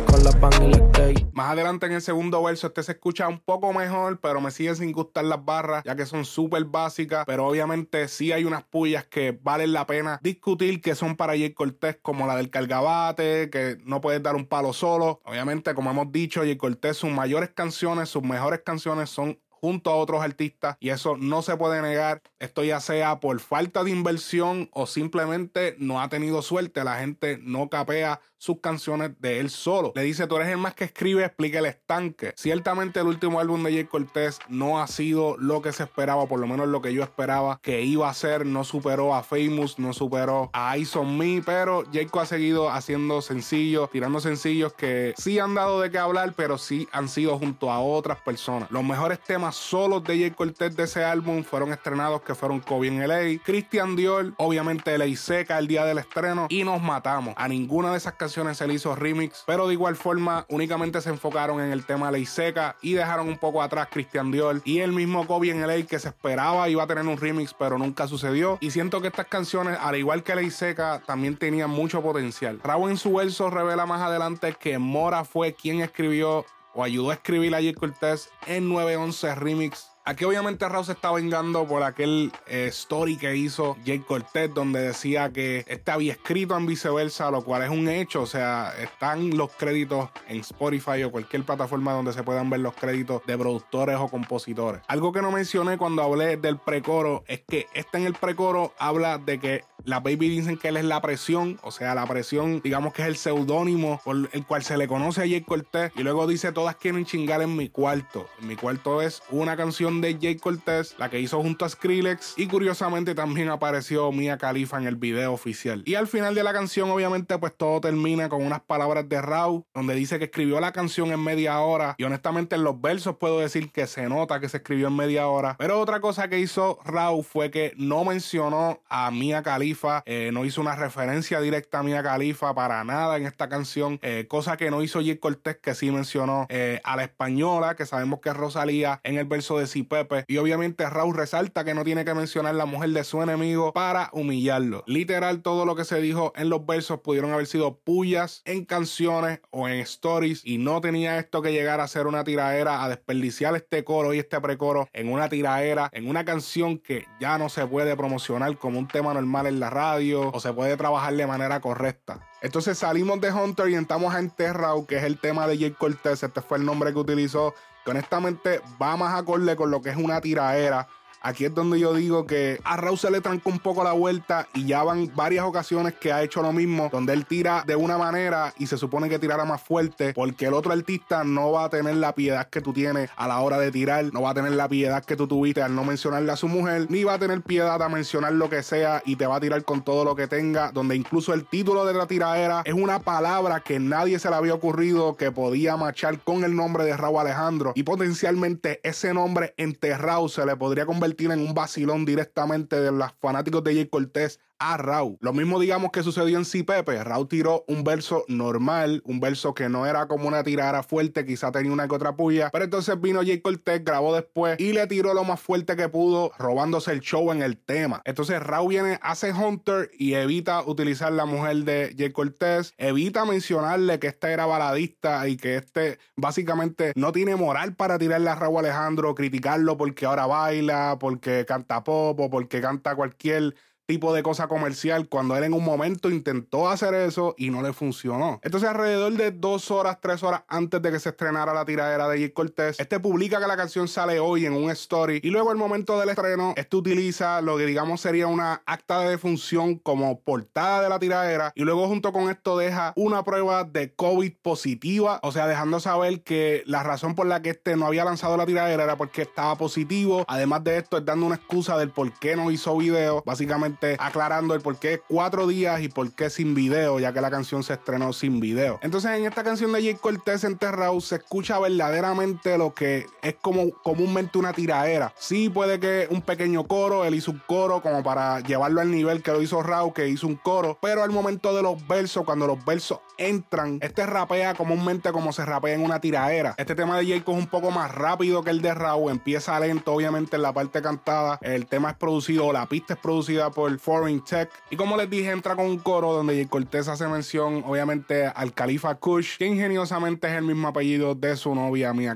Con 0.06 0.24
la 0.24 0.32
pan 0.40 0.52
y 0.64 0.72
la 0.72 0.88
skate. 0.90 1.28
Más 1.34 1.52
adelante 1.52 1.86
en 1.86 1.94
el 1.94 2.02
segundo 2.02 2.42
verso, 2.44 2.68
este 2.68 2.84
se 2.84 2.94
escucha 2.94 3.28
un 3.28 3.40
poco 3.40 3.72
mejor, 3.74 4.20
pero 4.20 4.42
me 4.42 4.52
siguen 4.52 4.76
sin 4.76 4.92
gustar 4.92 5.26
las 5.26 5.44
barras, 5.44 5.84
ya 5.86 5.96
que 5.96 6.06
son 6.06 6.26
súper 6.26 6.66
básicas. 6.66 7.26
Pero 7.26 7.46
obviamente 7.48 8.08
sí 8.08 8.32
hay 8.32 8.44
unas 8.44 8.64
pullas 8.64 9.06
que 9.06 9.38
valen 9.42 9.74
la 9.74 9.86
pena 9.86 10.20
discutir 10.24 10.82
que 10.82 10.96
son 10.96 11.16
para 11.16 11.34
Jay 11.34 11.54
Cortés, 11.54 11.98
como 12.02 12.26
la 12.26 12.36
del 12.36 12.50
cargabate, 12.50 13.50
que 13.50 13.78
no 13.84 14.02
puedes 14.02 14.22
dar 14.24 14.36
un 14.36 14.46
palo 14.46 14.74
solo. 14.74 15.22
Obviamente, 15.26 15.76
como 15.76 15.92
hemos 15.92 16.12
dicho, 16.12 16.42
Jay 16.42 16.58
Cortés, 16.58 16.98
sus 16.98 17.12
mayores 17.12 17.50
canciones, 17.54 17.99
sus 18.08 18.24
mejores 18.24 18.62
canciones 18.64 19.10
son 19.10 19.40
junto 19.50 19.90
a 19.92 19.96
otros 19.96 20.22
artistas 20.22 20.78
y 20.80 20.90
eso 20.90 21.18
no 21.18 21.42
se 21.42 21.58
puede 21.58 21.82
negar. 21.82 22.22
Esto 22.40 22.64
ya 22.64 22.80
sea 22.80 23.20
por 23.20 23.40
falta 23.40 23.84
de 23.84 23.92
inversión 23.92 24.70
o 24.72 24.88
simplemente 24.88 25.76
no 25.80 26.02
ha 26.02 26.10
tenido 26.10 26.42
suerte. 26.42 26.84
La 26.84 27.00
gente 27.00 27.40
no 27.42 27.70
capea 27.70 28.22
sus 28.40 28.62
canciones 28.62 29.12
de 29.20 29.40
él 29.40 29.50
solo. 29.50 29.92
Le 29.96 30.04
dice, 30.04 30.26
tú 30.26 30.38
eres 30.38 30.48
el 30.48 30.58
más 30.58 30.74
que 30.74 30.86
escribe, 30.86 31.24
explica 31.24 31.60
el 31.60 31.66
estanque. 31.66 32.34
Ciertamente 32.36 33.02
el 33.02 33.08
último 33.08 33.40
álbum 33.40 33.62
de 33.64 33.74
Jay 33.74 33.84
Cortez 33.84 34.40
no 34.48 34.82
ha 34.82 34.88
sido 34.88 35.38
lo 35.38 35.62
que 35.62 35.74
se 35.74 35.84
esperaba, 35.84 36.26
por 36.26 36.40
lo 36.40 36.48
menos 36.48 36.68
lo 36.70 36.82
que 36.82 36.94
yo 36.94 37.04
esperaba 37.04 37.60
que 37.62 37.82
iba 37.82 38.10
a 38.10 38.14
ser. 38.14 38.46
No 38.46 38.64
superó 38.64 39.14
a 39.14 39.24
Famous, 39.24 39.78
no 39.78 39.94
superó 39.94 40.50
a 40.54 40.76
Eyes 40.76 40.96
on 40.96 41.18
Me, 41.18 41.42
pero 41.46 41.84
Jayco 41.92 42.22
ha 42.22 42.26
seguido 42.26 42.70
haciendo 42.70 43.22
sencillos, 43.22 43.92
tirando 43.92 44.22
sencillos 44.22 44.74
que 44.74 45.14
sí 45.18 45.38
han 45.38 45.54
dado 45.54 45.82
de 45.82 45.92
qué 45.92 45.98
hablar, 45.98 46.34
pero 46.36 46.58
sí 46.58 46.88
han 46.94 47.10
sido 47.10 47.38
junto 47.38 47.70
a 47.72 47.82
otras 47.82 48.22
personas. 48.22 48.72
Los 48.72 48.86
mejores 48.86 49.20
temas 49.20 49.56
solos 49.56 50.04
de 50.06 50.18
Jay 50.18 50.32
Cortez 50.32 50.76
de 50.78 50.84
ese 50.84 51.04
álbum 51.04 51.44
fueron 51.44 51.74
estrenados 51.74 52.22
que 52.22 52.36
fueron 52.36 52.62
Kobe 52.62 52.88
en 52.88 53.06
LA, 53.06 53.44
Christian 53.44 53.98
Dior, 53.98 54.34
obviamente 54.38 54.98
Ley 54.98 55.18
Seca 55.18 55.60
el 55.60 55.68
día 55.68 55.84
del 55.84 55.98
estreno 55.98 56.48
y 56.50 56.64
Nos 56.64 56.82
Matamos. 56.82 57.34
A 57.36 57.48
ninguna 57.50 57.92
de 57.92 57.98
esas 57.98 58.14
canciones 58.14 58.29
se 58.30 58.68
le 58.68 58.74
hizo 58.74 58.96
remix, 58.96 59.44
pero 59.46 59.68
de 59.68 59.74
igual 59.74 59.96
forma 59.96 60.46
únicamente 60.50 61.02
se 61.02 61.10
enfocaron 61.10 61.60
en 61.62 61.72
el 61.72 61.86
tema 61.86 62.12
Ley 62.12 62.26
Seca 62.26 62.76
y 62.82 62.94
dejaron 62.94 63.28
un 63.28 63.38
poco 63.38 63.62
atrás 63.62 63.88
Christian 63.92 64.32
Dior 64.32 64.62
y 64.66 64.80
el 64.80 64.92
mismo 64.92 65.28
Kobe 65.28 65.50
en 65.50 65.66
LA 65.66 65.86
que 65.86 66.00
se 66.00 66.10
esperaba 66.10 66.70
iba 66.70 66.84
a 66.84 66.88
tener 66.88 67.06
un 67.06 67.18
remix, 67.18 67.54
pero 67.54 67.78
nunca 67.78 68.08
sucedió. 68.08 68.58
Y 68.62 68.72
siento 68.72 69.02
que 69.02 69.08
estas 69.08 69.28
canciones, 69.28 69.78
al 69.82 69.96
igual 69.96 70.24
que 70.24 70.36
Ley 70.36 70.52
Seca, 70.52 71.02
también 71.06 71.38
tenían 71.38 71.70
mucho 71.70 72.02
potencial. 72.02 72.60
Raúl 72.64 72.92
en 72.92 72.98
su 72.98 73.14
verso 73.14 73.50
revela 73.50 73.86
más 73.86 74.02
adelante 74.02 74.56
que 74.60 74.78
Mora 74.78 75.26
fue 75.26 75.54
quien 75.54 75.82
escribió 75.82 76.46
o 76.74 76.84
ayudó 76.84 77.12
a 77.12 77.16
escribir 77.16 77.54
a 77.56 77.58
Jay 77.58 77.74
Cortez 77.74 78.30
en 78.46 78.70
911 78.70 79.36
Remix 79.36 79.90
Aquí 80.10 80.26
obviamente 80.26 80.68
Raúl 80.68 80.86
se 80.86 80.94
está 80.94 81.12
vengando 81.12 81.68
por 81.68 81.84
aquel 81.84 82.32
eh, 82.48 82.66
story 82.70 83.16
que 83.16 83.36
hizo 83.36 83.78
Jake 83.86 84.04
Cortez 84.08 84.52
donde 84.52 84.82
decía 84.82 85.32
que 85.32 85.64
este 85.68 85.92
había 85.92 86.14
escrito 86.14 86.58
en 86.58 86.66
viceversa, 86.66 87.30
lo 87.30 87.44
cual 87.44 87.62
es 87.62 87.70
un 87.70 87.88
hecho, 87.88 88.24
o 88.24 88.26
sea, 88.26 88.74
están 88.82 89.38
los 89.38 89.52
créditos 89.52 90.10
en 90.28 90.40
Spotify 90.40 91.04
o 91.04 91.12
cualquier 91.12 91.44
plataforma 91.44 91.94
donde 91.94 92.12
se 92.12 92.24
puedan 92.24 92.50
ver 92.50 92.62
los 92.62 92.74
créditos 92.74 93.22
de 93.28 93.38
productores 93.38 93.98
o 93.98 94.08
compositores. 94.08 94.82
Algo 94.88 95.14
que 95.14 95.22
no 95.22 95.30
mencioné 95.30 95.78
cuando 95.78 96.02
hablé 96.02 96.38
del 96.38 96.58
precoro 96.58 97.24
es 97.28 97.42
que 97.48 97.68
este 97.76 98.00
en 98.00 98.08
el 98.08 98.16
precoro 98.16 98.74
habla 98.80 99.20
de 99.20 99.40
que 99.40 99.64
la 99.86 100.00
baby 100.00 100.28
dicen 100.28 100.58
que 100.58 100.70
él 100.70 100.78
es 100.78 100.86
la 100.86 101.02
presión, 101.02 101.60
o 101.62 101.70
sea, 101.72 101.94
la 101.94 102.08
presión, 102.08 102.62
digamos 102.64 102.94
que 102.94 103.04
es 103.04 103.08
el 103.08 103.16
seudónimo 103.16 104.02
por 104.04 104.28
el 104.32 104.46
cual 104.46 104.64
se 104.64 104.76
le 104.76 104.88
conoce 104.88 105.22
a 105.22 105.26
Jake 105.26 105.46
Cortez 105.46 105.92
y 105.96 106.02
luego 106.02 106.26
dice 106.26 106.52
todas 106.52 106.76
quieren 106.78 107.06
chingar 107.06 107.44
en 107.44 107.56
mi 107.56 107.70
cuarto. 107.70 108.28
En 108.42 108.48
mi 108.48 108.56
cuarto 108.56 109.04
es 109.04 109.22
una 109.30 109.56
canción 109.56 109.99
de 110.02 110.14
Jake 110.14 110.40
Cortez, 110.40 110.96
la 110.98 111.10
que 111.10 111.20
hizo 111.20 111.42
junto 111.42 111.66
a 111.66 111.70
Skrillex, 111.70 112.34
y 112.38 112.48
curiosamente 112.48 113.16
también 113.16 113.50
apareció 113.50 114.12
Mia 114.12 114.38
Khalifa 114.38 114.78
en 114.78 114.88
el 114.88 114.96
video 114.96 115.34
oficial. 115.34 115.84
Y 115.86 115.96
al 115.96 116.08
final 116.08 116.36
de 116.36 116.44
la 116.44 116.54
canción, 116.54 116.90
obviamente, 116.90 117.38
pues 117.38 117.54
todo 117.56 117.82
termina 117.82 118.30
con 118.30 118.46
unas 118.46 118.62
palabras 118.62 119.08
de 119.08 119.22
Raw, 119.22 119.66
donde 119.74 119.96
dice 119.96 120.20
que 120.20 120.26
escribió 120.26 120.60
la 120.60 120.72
canción 120.72 121.12
en 121.12 121.20
media 121.24 121.60
hora, 121.60 121.96
y 121.98 122.04
honestamente 122.04 122.56
en 122.56 122.64
los 122.64 122.80
versos 122.82 123.18
puedo 123.18 123.40
decir 123.40 123.72
que 123.72 123.88
se 123.88 124.08
nota 124.08 124.40
que 124.40 124.50
se 124.50 124.58
escribió 124.58 124.88
en 124.88 124.96
media 124.96 125.28
hora. 125.28 125.56
Pero 125.58 125.80
otra 125.80 126.00
cosa 126.00 126.30
que 126.30 126.40
hizo 126.40 126.80
Raw 126.86 127.24
fue 127.24 127.52
que 127.52 127.74
no 127.78 128.04
mencionó 128.06 128.82
a 128.90 129.12
Mia 129.12 129.44
Khalifa, 129.44 130.04
eh, 130.06 130.32
no 130.34 130.46
hizo 130.46 130.62
una 130.62 130.76
referencia 130.76 131.42
directa 131.42 131.80
a 131.80 131.84
Mia 131.84 132.04
Khalifa 132.04 132.54
para 132.54 132.84
nada 132.84 133.18
en 133.18 133.26
esta 133.26 133.50
canción, 133.50 134.00
eh, 134.02 134.26
cosa 134.28 134.58
que 134.58 134.72
no 134.72 134.82
hizo 134.82 135.02
Jake 135.02 135.20
Cortez, 135.20 135.58
que 135.62 135.76
sí 135.76 135.92
mencionó 135.92 136.46
eh, 136.50 136.82
a 136.84 136.96
la 136.96 137.04
española, 137.04 137.76
que 137.76 137.86
sabemos 137.86 138.20
que 138.20 138.30
es 138.30 138.38
Rosalía 138.38 139.02
en 139.04 139.18
el 139.18 139.26
verso 139.26 139.58
de 139.60 139.68
Pepe. 139.84 140.26
Y 140.28 140.38
obviamente 140.38 140.90
Raúl 140.90 141.16
resalta 141.16 141.64
que 141.64 141.74
no 141.74 141.84
tiene 141.84 142.06
que 142.06 142.14
mencionar 142.14 142.56
la 142.56 142.66
mujer 142.66 142.90
de 142.92 143.04
su 143.04 143.22
enemigo 143.22 143.74
para 143.74 144.10
humillarlo. 144.14 144.84
Literal, 144.88 145.42
todo 145.42 145.66
lo 145.66 145.76
que 145.76 145.86
se 145.86 146.02
dijo 146.02 146.34
en 146.36 146.50
los 146.50 146.66
versos 146.66 147.00
pudieron 147.00 147.32
haber 147.32 147.48
sido 147.48 147.80
pullas 147.80 148.42
en 148.46 148.66
canciones 148.66 149.40
o 149.52 149.68
en 149.68 149.80
stories 149.80 150.42
y 150.46 150.58
no 150.58 150.82
tenía 150.82 151.18
esto 151.20 151.42
que 151.42 151.52
llegar 151.52 151.80
a 151.80 151.88
ser 151.88 152.08
una 152.08 152.24
tiraera, 152.24 152.84
a 152.84 152.90
desperdiciar 152.90 153.56
este 153.56 153.84
coro 153.84 154.14
y 154.14 154.20
este 154.20 154.40
precoro 154.42 154.88
en 154.94 155.12
una 155.12 155.30
tiraera, 155.30 155.90
en 155.94 156.10
una 156.10 156.26
canción 156.26 156.78
que 156.78 157.06
ya 157.20 157.38
no 157.38 157.50
se 157.50 157.66
puede 157.66 157.96
promocionar 157.96 158.58
como 158.58 158.80
un 158.80 158.88
tema 158.88 159.14
normal 159.14 159.48
en 159.48 159.60
la 159.60 159.70
radio 159.70 160.32
o 160.32 160.40
se 160.40 160.54
puede 160.54 160.78
trabajar 160.78 161.16
de 161.16 161.28
manera 161.28 161.60
correcta. 161.62 162.28
Entonces 162.42 162.78
salimos 162.78 163.20
de 163.20 163.32
Hunter 163.32 163.70
y 163.70 163.76
entramos 163.76 164.14
a 164.14 164.20
Enterrado, 164.20 164.86
que 164.86 164.98
es 164.98 165.04
el 165.04 165.20
tema 165.20 165.46
de 165.48 165.58
Jake 165.58 165.76
Cortez. 165.76 166.24
Este 166.24 166.42
fue 166.42 166.58
el 166.58 166.66
nombre 166.66 166.94
que 166.94 167.00
utilizó 167.00 167.54
honestamente 167.90 168.62
va 168.82 168.98
más 168.98 169.18
acorde 169.18 169.56
con 169.56 169.72
lo 169.72 169.82
que 169.82 169.90
es 169.90 169.98
una 169.98 170.22
tiraera 170.22 170.88
Aquí 171.22 171.46
es 171.46 171.54
donde 171.54 171.80
yo 171.80 171.94
digo 171.94 172.26
que 172.26 172.62
a 172.64 172.78
Raúl 172.78 172.98
se 172.98 173.12
le 173.12 173.20
trancó 173.20 173.50
un 173.50 173.60
poco 173.60 173.84
la 173.84 173.92
vuelta 173.92 174.48
y 174.54 174.66
ya 174.66 174.84
van 174.84 175.12
varias 175.16 175.44
ocasiones 175.44 175.94
que 175.96 176.14
ha 176.14 176.24
hecho 176.24 176.42
lo 176.42 176.54
mismo, 176.54 176.90
donde 176.92 177.12
él 177.12 177.26
tira 177.26 177.64
de 177.68 177.76
una 177.76 177.98
manera 177.98 178.54
y 178.58 178.68
se 178.68 178.78
supone 178.78 179.10
que 179.10 179.20
tirara 179.20 179.44
más 179.44 179.62
fuerte, 179.62 180.14
porque 180.14 180.46
el 180.46 180.54
otro 180.54 180.72
artista 180.72 181.26
no 181.26 181.52
va 181.52 181.66
a 181.66 181.70
tener 181.70 181.96
la 181.96 182.16
piedad 182.16 182.48
que 182.50 182.62
tú 182.62 182.72
tienes 182.72 183.10
a 183.18 183.28
la 183.28 183.40
hora 183.42 183.60
de 183.60 183.70
tirar, 183.72 184.06
no 184.14 184.22
va 184.22 184.30
a 184.30 184.34
tener 184.34 184.54
la 184.54 184.70
piedad 184.70 185.04
que 185.04 185.18
tú 185.18 185.28
tuviste 185.28 185.62
al 185.62 185.76
no 185.76 185.84
mencionarle 185.84 186.32
a 186.32 186.38
su 186.38 186.48
mujer, 186.48 186.88
ni 186.90 187.04
va 187.04 187.16
a 187.16 187.20
tener 187.20 187.42
piedad 187.42 187.82
a 187.82 187.90
mencionar 187.90 188.34
lo 188.34 188.50
que 188.50 188.64
sea 188.64 189.02
y 189.06 189.18
te 189.18 189.28
va 189.28 189.36
a 189.36 189.42
tirar 189.42 189.64
con 189.66 189.84
todo 189.84 190.06
lo 190.06 190.16
que 190.16 190.28
tenga, 190.28 190.72
donde 190.72 190.96
incluso 190.96 191.34
el 191.34 191.46
título 191.46 191.86
de 191.86 191.94
la 191.96 192.08
tiradera 192.08 192.62
es 192.64 192.74
una 192.74 193.00
palabra 193.00 193.60
que 193.60 193.80
nadie 193.80 194.20
se 194.20 194.30
le 194.30 194.36
había 194.36 194.54
ocurrido 194.54 195.18
que 195.18 195.32
podía 195.32 195.76
marchar 195.76 196.20
con 196.20 196.46
el 196.46 196.56
nombre 196.56 196.86
de 196.86 196.96
Raúl 196.96 197.20
Alejandro 197.20 197.74
y 197.76 197.84
potencialmente 197.84 198.80
ese 198.84 199.14
nombre 199.14 199.54
enterrado 199.58 200.30
se 200.30 200.46
le 200.46 200.56
podría 200.56 200.86
convertir 200.86 201.09
tienen 201.16 201.40
un 201.40 201.54
vacilón 201.54 202.06
directamente 202.06 202.80
de 202.80 202.92
los 202.92 203.12
fanáticos 203.20 203.64
de 203.64 203.76
Jay 203.76 203.88
Cortés 203.88 204.40
a 204.60 204.78
Raúl. 204.78 205.18
Lo 205.22 205.34
mismo 205.34 205.60
digamos 205.60 205.92
que 205.92 206.04
sucedió 206.04 206.38
en 206.38 206.46
Si 206.46 206.64
Pepe. 206.64 207.04
Raúl 207.04 207.28
tiró 207.28 207.64
un 207.68 207.84
verso 207.84 208.26
normal, 208.28 209.02
un 209.06 209.20
verso 209.20 209.54
que 209.54 209.70
no 209.70 209.86
era 209.86 210.08
como 210.08 210.28
una 210.28 210.44
tirada 210.44 210.84
fuerte, 210.84 211.26
quizá 211.26 211.52
tenía 211.52 211.72
una 211.72 211.88
que 211.88 211.96
otra 211.96 212.16
puya. 212.16 212.50
Pero 212.52 212.66
entonces 212.66 213.00
vino 213.00 213.22
Jay 213.22 213.40
Cortez, 213.40 213.84
grabó 213.84 214.14
después 214.14 214.60
y 214.60 214.74
le 214.74 214.86
tiró 214.88 215.14
lo 215.14 215.24
más 215.24 215.40
fuerte 215.40 215.76
que 215.76 215.90
pudo, 215.90 216.32
robándose 216.38 216.92
el 216.92 217.00
show 217.00 217.32
en 217.32 217.42
el 217.42 217.58
tema. 217.58 218.02
Entonces 218.06 218.42
Raúl 218.44 218.70
viene, 218.70 219.00
hace 219.02 219.32
Hunter 219.32 219.90
y 219.98 220.14
evita 220.14 220.62
utilizar 220.64 221.12
la 221.12 221.26
mujer 221.26 221.64
de 221.64 221.96
Jay 221.98 222.12
Cortez, 222.12 222.74
evita 222.78 223.26
mencionarle 223.26 224.00
que 224.00 224.08
este 224.08 224.32
era 224.32 224.46
baladista 224.46 225.28
y 225.28 225.38
que 225.38 225.56
este 225.56 226.00
básicamente 226.16 226.92
no 226.96 227.12
tiene 227.12 227.36
moral 227.36 227.76
para 227.76 227.98
tirarle 227.98 228.30
a 228.30 228.36
Raúl 228.36 228.60
Alejandro, 228.60 229.16
criticarlo 229.16 229.78
porque 229.78 230.06
ahora 230.06 230.26
baila, 230.26 230.98
porque 231.00 231.46
canta 231.48 231.84
pop 231.84 232.20
o 232.20 232.30
porque 232.30 232.62
canta 232.62 232.96
cualquier 232.96 233.56
tipo 233.90 234.14
de 234.14 234.22
cosa 234.22 234.48
comercial 234.48 235.10
cuando 235.10 235.36
él 235.36 235.46
en 235.46 235.54
un 235.54 235.66
momento 235.66 236.12
intentó 236.12 236.70
hacer 236.70 236.94
eso 236.94 237.34
y 237.40 237.50
no 237.50 237.64
le 237.64 237.74
funcionó. 237.74 238.40
Entonces 238.44 238.70
alrededor 238.70 239.14
de 239.14 239.32
dos 239.32 239.72
horas, 239.72 239.98
tres 240.00 240.22
horas 240.22 240.44
antes 240.48 240.80
de 240.80 240.92
que 240.92 241.00
se 241.00 241.10
estrenara 241.10 241.56
la 241.56 241.66
tiradera 241.66 242.08
de 242.08 242.20
Jay 242.20 242.30
Cortez, 242.30 242.80
este 242.80 243.00
publica 243.00 243.40
que 243.40 243.48
la 243.48 243.58
canción 243.58 243.88
sale 243.88 244.20
hoy 244.20 244.46
en 244.46 244.54
un 244.54 244.70
story 244.70 245.22
y 245.24 245.32
luego 245.32 245.50
al 245.50 245.58
momento 245.58 246.00
del 246.00 246.10
estreno, 246.10 246.54
este 246.56 246.78
utiliza 246.78 247.42
lo 247.42 247.58
que 247.58 247.66
digamos 247.66 248.00
sería 248.00 248.28
una 248.28 248.62
acta 248.68 249.00
de 249.00 249.10
defunción 249.10 249.80
como 249.80 250.20
portada 250.20 250.84
de 250.84 250.90
la 250.90 251.00
tiradera 251.00 251.52
y 251.56 251.64
luego 251.64 251.88
junto 251.88 252.14
con 252.14 252.30
esto 252.30 252.60
deja 252.60 252.94
una 252.96 253.24
prueba 253.24 253.64
de 253.64 253.96
COVID 253.96 254.34
positiva, 254.44 255.20
o 255.24 255.32
sea, 255.32 255.48
dejando 255.48 255.80
saber 255.80 256.22
que 256.22 256.62
la 256.68 256.84
razón 256.84 257.16
por 257.16 257.26
la 257.26 257.42
que 257.42 257.50
este 257.50 257.76
no 257.76 257.88
había 257.88 258.06
lanzado 258.06 258.38
la 258.38 258.46
tiradera 258.46 258.84
era 258.84 258.98
porque 258.98 259.24
estaba 259.24 259.56
positivo. 259.56 260.26
Además 260.28 260.64
de 260.64 260.78
esto, 260.78 261.00
es 261.00 261.06
dando 261.06 261.26
una 261.26 261.38
excusa 261.38 261.76
del 261.76 261.90
por 261.90 262.14
qué 262.20 262.36
no 262.36 262.52
hizo 262.52 262.78
video, 262.78 263.24
básicamente 263.26 263.79
aclarando 264.00 264.54
el 264.54 264.62
por 264.62 264.78
qué 264.78 265.02
cuatro 265.08 265.48
días 265.48 265.82
y 265.82 265.90
por 265.90 266.12
qué 266.12 266.30
sin 266.30 266.56
video, 266.56 267.00
ya 267.00 267.14
que 267.14 267.22
la 267.22 267.32
canción 267.32 267.64
se 267.64 267.74
estrenó 267.74 268.14
sin 268.14 268.40
video. 268.40 268.80
Entonces 268.82 269.12
en 269.12 269.26
esta 269.26 269.44
canción 269.44 269.72
de 269.72 269.82
Jay 269.82 269.96
Cortez 269.96 270.44
Enterrado 270.44 271.00
se 271.02 271.16
escucha 271.16 271.60
verdaderamente 271.60 272.58
lo 272.58 272.74
que 272.74 273.06
es 273.22 273.36
como 273.42 273.72
comúnmente 273.72 274.38
una 274.38 274.54
tiraera. 274.54 275.14
Sí 275.18 275.50
puede 275.50 275.80
que 275.80 276.08
un 276.10 276.22
pequeño 276.22 276.66
coro, 276.66 277.06
él 277.06 277.16
hizo 277.16 277.32
un 277.32 277.42
coro 277.46 277.82
como 277.82 278.04
para 278.04 278.40
llevarlo 278.42 278.82
al 278.82 278.92
nivel 278.92 279.24
que 279.24 279.32
lo 279.32 279.42
hizo 279.42 279.62
Raúl, 279.62 279.94
que 279.94 280.08
hizo 280.08 280.28
un 280.28 280.36
coro, 280.36 280.78
pero 280.82 281.04
al 281.04 281.12
momento 281.12 281.56
de 281.56 281.62
los 281.62 281.86
versos, 281.88 282.26
cuando 282.26 282.48
los 282.48 282.64
versos 282.66 283.00
entran, 283.18 283.80
este 283.82 284.06
rapea 284.06 284.54
comúnmente 284.54 285.12
como 285.12 285.34
se 285.34 285.46
rapea 285.46 285.76
en 285.76 285.82
una 285.82 286.00
tiraera. 286.00 286.56
Este 286.58 286.76
tema 286.76 286.98
de 286.98 287.06
Jay 287.06 287.20
es 287.20 287.28
un 287.28 287.48
poco 287.48 287.72
más 287.72 287.94
rápido 287.94 288.44
que 288.44 288.50
el 288.50 288.62
de 288.62 288.74
Raúl, 288.74 289.12
empieza 289.12 289.60
lento 289.60 289.94
obviamente 289.94 290.36
en 290.36 290.42
la 290.42 290.54
parte 290.54 290.82
cantada, 290.82 291.38
el 291.42 291.66
tema 291.68 291.92
es 291.92 291.98
producido, 291.98 292.52
la 292.54 292.66
pista 292.66 292.94
es 292.94 293.00
producida 293.00 293.52
por 293.52 293.69
Foreign 293.78 294.24
Tech. 294.24 294.50
Y 294.70 294.76
como 294.76 294.98
les 294.98 295.10
dije, 295.10 295.30
entra 295.30 295.56
con 295.56 295.66
un 295.66 295.78
coro 295.78 296.14
donde 296.14 296.34
Jay 296.34 296.46
Cortez 296.46 296.88
hace 296.88 297.08
mención, 297.08 297.64
obviamente, 297.68 298.26
al 298.26 298.54
Califa 298.54 298.96
Kush, 298.96 299.38
que 299.38 299.46
ingeniosamente 299.46 300.28
es 300.28 300.34
el 300.34 300.44
mismo 300.44 300.70
apellido 300.70 301.14
de 301.14 301.36
su 301.36 301.54
novia, 301.54 301.94
Mia 301.94 302.16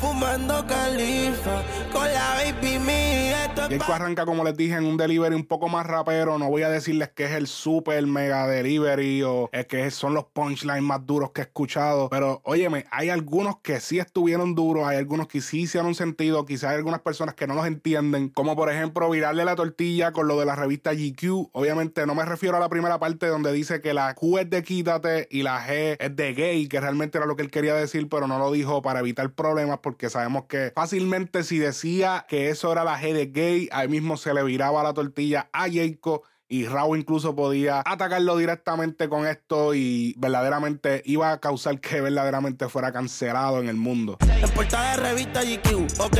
fumando 0.00 0.66
Califa, 0.66 1.62
con 1.92 2.04
la 2.04 2.34
baby 2.36 2.78
mía. 2.78 3.52
arranca, 3.92 4.24
como 4.24 4.44
les 4.44 4.56
dije, 4.56 4.76
en 4.76 4.84
un 4.84 4.96
delivery 4.96 5.34
un 5.34 5.44
poco 5.44 5.68
más 5.68 5.86
rapero. 5.86 6.38
No 6.38 6.48
voy 6.48 6.62
a 6.62 6.68
decirles 6.68 7.10
que 7.10 7.24
es 7.24 7.32
el 7.32 7.46
super 7.46 8.06
mega 8.06 8.46
delivery 8.46 9.22
o 9.22 9.48
es 9.52 9.66
que 9.66 9.90
son 9.90 10.14
los 10.14 10.24
punchlines 10.24 10.82
más 10.82 11.04
duros 11.06 11.30
que 11.32 11.40
he 11.40 11.44
escuchado. 11.44 12.08
Pero, 12.10 12.40
óyeme, 12.44 12.86
hay 12.90 13.10
algunos 13.10 13.58
que 13.60 13.80
sí 13.80 13.98
estuvieron 13.98 14.54
duros, 14.54 14.86
hay 14.86 14.98
algunos 14.98 15.28
que 15.28 15.40
sí 15.40 15.62
hicieron 15.62 15.94
sentido. 15.94 16.44
Quizás 16.44 16.70
hay 16.70 16.76
algunas 16.76 17.00
personas 17.00 17.34
que 17.34 17.46
no 17.46 17.54
los 17.54 17.66
entienden, 17.66 18.28
como 18.28 18.56
por 18.56 18.67
por 18.68 18.74
ejemplo, 18.74 19.08
virarle 19.08 19.46
la 19.46 19.56
tortilla 19.56 20.12
con 20.12 20.28
lo 20.28 20.38
de 20.38 20.44
la 20.44 20.54
revista 20.54 20.92
GQ. 20.92 21.48
Obviamente 21.52 22.04
no 22.04 22.14
me 22.14 22.26
refiero 22.26 22.58
a 22.58 22.60
la 22.60 22.68
primera 22.68 22.98
parte 22.98 23.26
donde 23.26 23.50
dice 23.50 23.80
que 23.80 23.94
la 23.94 24.14
Q 24.14 24.40
es 24.40 24.50
de 24.50 24.62
quítate 24.62 25.26
y 25.30 25.42
la 25.42 25.66
G 25.66 25.96
es 25.98 26.14
de 26.14 26.34
gay, 26.34 26.68
que 26.68 26.78
realmente 26.78 27.16
era 27.16 27.26
lo 27.26 27.34
que 27.34 27.44
él 27.44 27.50
quería 27.50 27.74
decir, 27.74 28.10
pero 28.10 28.26
no 28.26 28.38
lo 28.38 28.52
dijo 28.52 28.82
para 28.82 29.00
evitar 29.00 29.32
problemas 29.32 29.78
porque 29.78 30.10
sabemos 30.10 30.44
que 30.50 30.72
fácilmente 30.74 31.44
si 31.44 31.56
decía 31.56 32.26
que 32.28 32.50
eso 32.50 32.70
era 32.70 32.84
la 32.84 33.00
G 33.00 33.14
de 33.14 33.26
gay, 33.28 33.70
ahí 33.72 33.88
mismo 33.88 34.18
se 34.18 34.34
le 34.34 34.42
viraba 34.42 34.82
la 34.82 34.92
tortilla 34.92 35.48
a 35.54 35.66
Jacob 35.72 36.24
y 36.48 36.66
Raúl 36.66 36.98
incluso 36.98 37.36
podía 37.36 37.82
atacarlo 37.84 38.36
directamente 38.36 39.08
con 39.08 39.26
esto 39.26 39.74
y 39.74 40.14
verdaderamente 40.16 41.02
iba 41.04 41.32
a 41.32 41.40
causar 41.40 41.78
que 41.80 42.00
verdaderamente 42.00 42.68
fuera 42.68 42.92
cancelado 42.92 43.60
en 43.60 43.68
el 43.68 43.76
mundo. 43.76 44.16
En 44.20 44.50
portada 44.50 44.96
de 44.96 44.96
revista 45.10 45.42
GQ, 45.42 46.00
ok. 46.00 46.18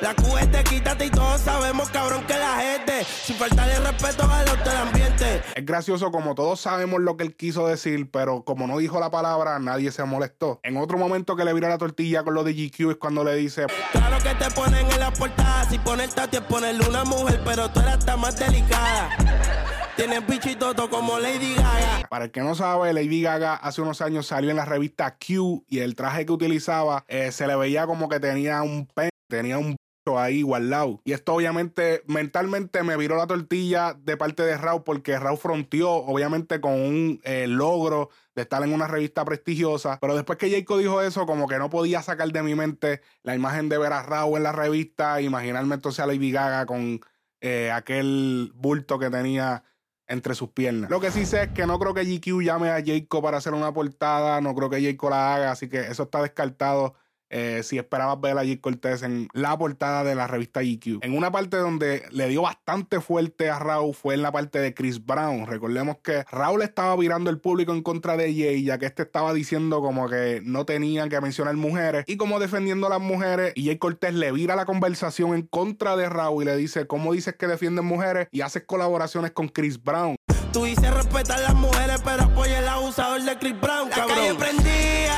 La 0.00 0.14
Q 0.14 0.38
es 0.38 0.52
de 0.52 0.64
quítate 0.64 1.06
y 1.06 1.10
todos 1.10 1.40
sabemos, 1.40 1.88
cabrón, 1.90 2.24
que 2.26 2.38
la 2.38 2.56
gente, 2.56 3.04
sin 3.04 3.36
faltarle 3.36 3.80
respeto 3.80 4.22
al 4.30 4.44
del 4.44 4.76
ambiente. 4.76 5.42
Es 5.54 5.66
gracioso 5.66 6.10
como 6.12 6.34
todos 6.34 6.60
sabemos 6.60 7.00
lo 7.00 7.16
que 7.16 7.24
él 7.24 7.34
quiso 7.34 7.66
decir, 7.66 8.10
pero 8.10 8.44
como 8.44 8.66
no 8.66 8.78
dijo 8.78 9.00
la 9.00 9.10
palabra, 9.10 9.58
nadie 9.58 9.90
se 9.90 10.04
molestó. 10.04 10.60
En 10.62 10.76
otro 10.76 10.98
momento 10.98 11.34
que 11.34 11.44
le 11.44 11.52
vira 11.52 11.68
la 11.68 11.78
tortilla 11.78 12.22
con 12.22 12.34
lo 12.34 12.44
de 12.44 12.52
GQ 12.52 12.90
es 12.90 12.96
cuando 12.96 13.24
le 13.24 13.34
dice... 13.34 13.66
Claro 13.90 14.18
que 14.22 14.34
te 14.34 14.50
ponen 14.52 14.90
en 14.90 15.00
la 15.00 15.12
portada, 15.12 15.68
si 15.68 15.78
poner 15.78 16.10
tati 16.10 16.36
es 16.36 16.42
ponerle 16.42 16.88
una 16.88 17.04
mujer, 17.04 17.40
pero 17.44 17.68
tú 17.70 17.80
eras 17.80 17.98
hasta 17.98 18.16
más 18.16 18.38
delicada. 18.38 19.47
Bichitoto 20.28 20.90
como 20.90 21.18
Lady 21.18 21.54
Gaga. 21.54 22.06
Para 22.08 22.26
el 22.26 22.30
que 22.30 22.40
no 22.40 22.54
sabe, 22.54 22.92
Lady 22.92 23.22
Gaga 23.22 23.54
hace 23.54 23.80
unos 23.80 24.02
años 24.02 24.26
salió 24.26 24.50
en 24.50 24.56
la 24.56 24.64
revista 24.64 25.16
Q 25.16 25.64
y 25.68 25.78
el 25.78 25.94
traje 25.94 26.26
que 26.26 26.32
utilizaba 26.32 27.04
eh, 27.08 27.32
se 27.32 27.46
le 27.46 27.56
veía 27.56 27.86
como 27.86 28.08
que 28.08 28.20
tenía 28.20 28.62
un 28.62 28.86
pen, 28.86 29.10
tenía 29.28 29.58
un 29.58 29.76
ahí 30.16 30.42
lado 30.60 31.00
Y 31.04 31.12
esto 31.12 31.34
obviamente 31.34 32.02
mentalmente 32.06 32.82
me 32.82 32.96
viró 32.96 33.16
la 33.16 33.26
tortilla 33.26 33.94
de 33.94 34.16
parte 34.16 34.42
de 34.42 34.56
Raúl 34.56 34.82
porque 34.84 35.18
Raúl 35.18 35.36
fronteó 35.36 35.90
obviamente 35.90 36.60
con 36.60 36.72
un 36.72 37.20
eh, 37.24 37.46
logro 37.46 38.08
de 38.34 38.42
estar 38.42 38.62
en 38.62 38.72
una 38.72 38.86
revista 38.86 39.24
prestigiosa. 39.24 39.98
Pero 40.00 40.14
después 40.14 40.38
que 40.38 40.50
Jacob 40.50 40.78
dijo 40.78 41.02
eso, 41.02 41.26
como 41.26 41.48
que 41.48 41.58
no 41.58 41.68
podía 41.68 42.02
sacar 42.02 42.30
de 42.30 42.42
mi 42.42 42.54
mente 42.54 43.02
la 43.22 43.34
imagen 43.34 43.68
de 43.68 43.78
ver 43.78 43.92
a 43.92 44.02
Raúl 44.02 44.38
en 44.38 44.44
la 44.44 44.52
revista, 44.52 45.20
imaginarme 45.20 45.74
entonces 45.74 46.00
a 46.00 46.06
Lady 46.06 46.30
Gaga 46.30 46.64
con 46.64 47.00
eh, 47.40 47.70
aquel 47.70 48.52
bulto 48.54 48.98
que 48.98 49.10
tenía 49.10 49.64
entre 50.06 50.34
sus 50.34 50.50
piernas. 50.50 50.90
Lo 50.90 51.00
que 51.00 51.10
sí 51.10 51.26
sé 51.26 51.44
es 51.44 51.48
que 51.50 51.66
no 51.66 51.78
creo 51.78 51.94
que 51.94 52.04
GQ 52.04 52.42
llame 52.42 52.70
a 52.70 52.82
Jacob 52.84 53.22
para 53.22 53.38
hacer 53.38 53.52
una 53.52 53.72
portada, 53.72 54.40
no 54.40 54.54
creo 54.54 54.70
que 54.70 54.82
Jacob 54.82 55.10
la 55.10 55.34
haga, 55.34 55.50
así 55.52 55.68
que 55.68 55.80
eso 55.80 56.04
está 56.04 56.22
descartado. 56.22 56.94
Eh, 57.30 57.62
si 57.62 57.78
esperabas 57.78 58.20
ver 58.20 58.38
a 58.38 58.44
Jake 58.44 58.60
Cortés 58.60 59.02
en 59.02 59.28
la 59.32 59.56
portada 59.58 60.04
de 60.04 60.14
la 60.14 60.26
revista 60.26 60.62
GQ. 60.62 61.02
En 61.02 61.16
una 61.16 61.30
parte 61.30 61.56
donde 61.56 62.04
le 62.10 62.28
dio 62.28 62.42
bastante 62.42 63.00
fuerte 63.00 63.50
a 63.50 63.58
Raúl 63.58 63.94
fue 63.94 64.14
en 64.14 64.22
la 64.22 64.32
parte 64.32 64.58
de 64.60 64.74
Chris 64.74 65.04
Brown. 65.04 65.46
Recordemos 65.46 65.98
que 66.02 66.24
Raúl 66.30 66.62
estaba 66.62 66.96
virando 66.96 67.30
el 67.30 67.38
público 67.38 67.72
en 67.72 67.82
contra 67.82 68.16
de 68.16 68.34
Jay, 68.34 68.64
ya 68.64 68.78
que 68.78 68.86
este 68.86 69.02
estaba 69.02 69.34
diciendo 69.34 69.82
como 69.82 70.08
que 70.08 70.40
no 70.42 70.64
tenían 70.64 71.08
que 71.08 71.20
mencionar 71.20 71.54
mujeres 71.56 72.04
y 72.06 72.16
como 72.16 72.40
defendiendo 72.40 72.86
a 72.86 72.90
las 72.90 73.00
mujeres. 73.00 73.52
Y 73.54 73.64
Jake 73.64 73.78
Cortés 73.78 74.14
le 74.14 74.32
vira 74.32 74.56
la 74.56 74.64
conversación 74.64 75.34
en 75.34 75.42
contra 75.42 75.96
de 75.96 76.08
Raúl 76.08 76.44
y 76.44 76.46
le 76.46 76.56
dice: 76.56 76.86
¿Cómo 76.86 77.12
dices 77.12 77.34
que 77.36 77.46
defienden 77.46 77.84
mujeres 77.84 78.28
y 78.30 78.40
haces 78.40 78.64
colaboraciones 78.64 79.32
con 79.32 79.48
Chris 79.48 79.82
Brown? 79.82 80.16
Tú 80.52 80.64
dices 80.64 80.92
respetar 80.94 81.38
a 81.38 81.42
las 81.42 81.54
mujeres, 81.54 82.00
pero 82.02 82.22
apoya 82.22 82.58
el 82.60 82.68
abusador 82.68 83.22
de 83.22 83.38
Chris 83.38 83.60
Brown, 83.60 83.90
la 83.90 84.06
calle 84.06 84.34
prendía 84.34 85.17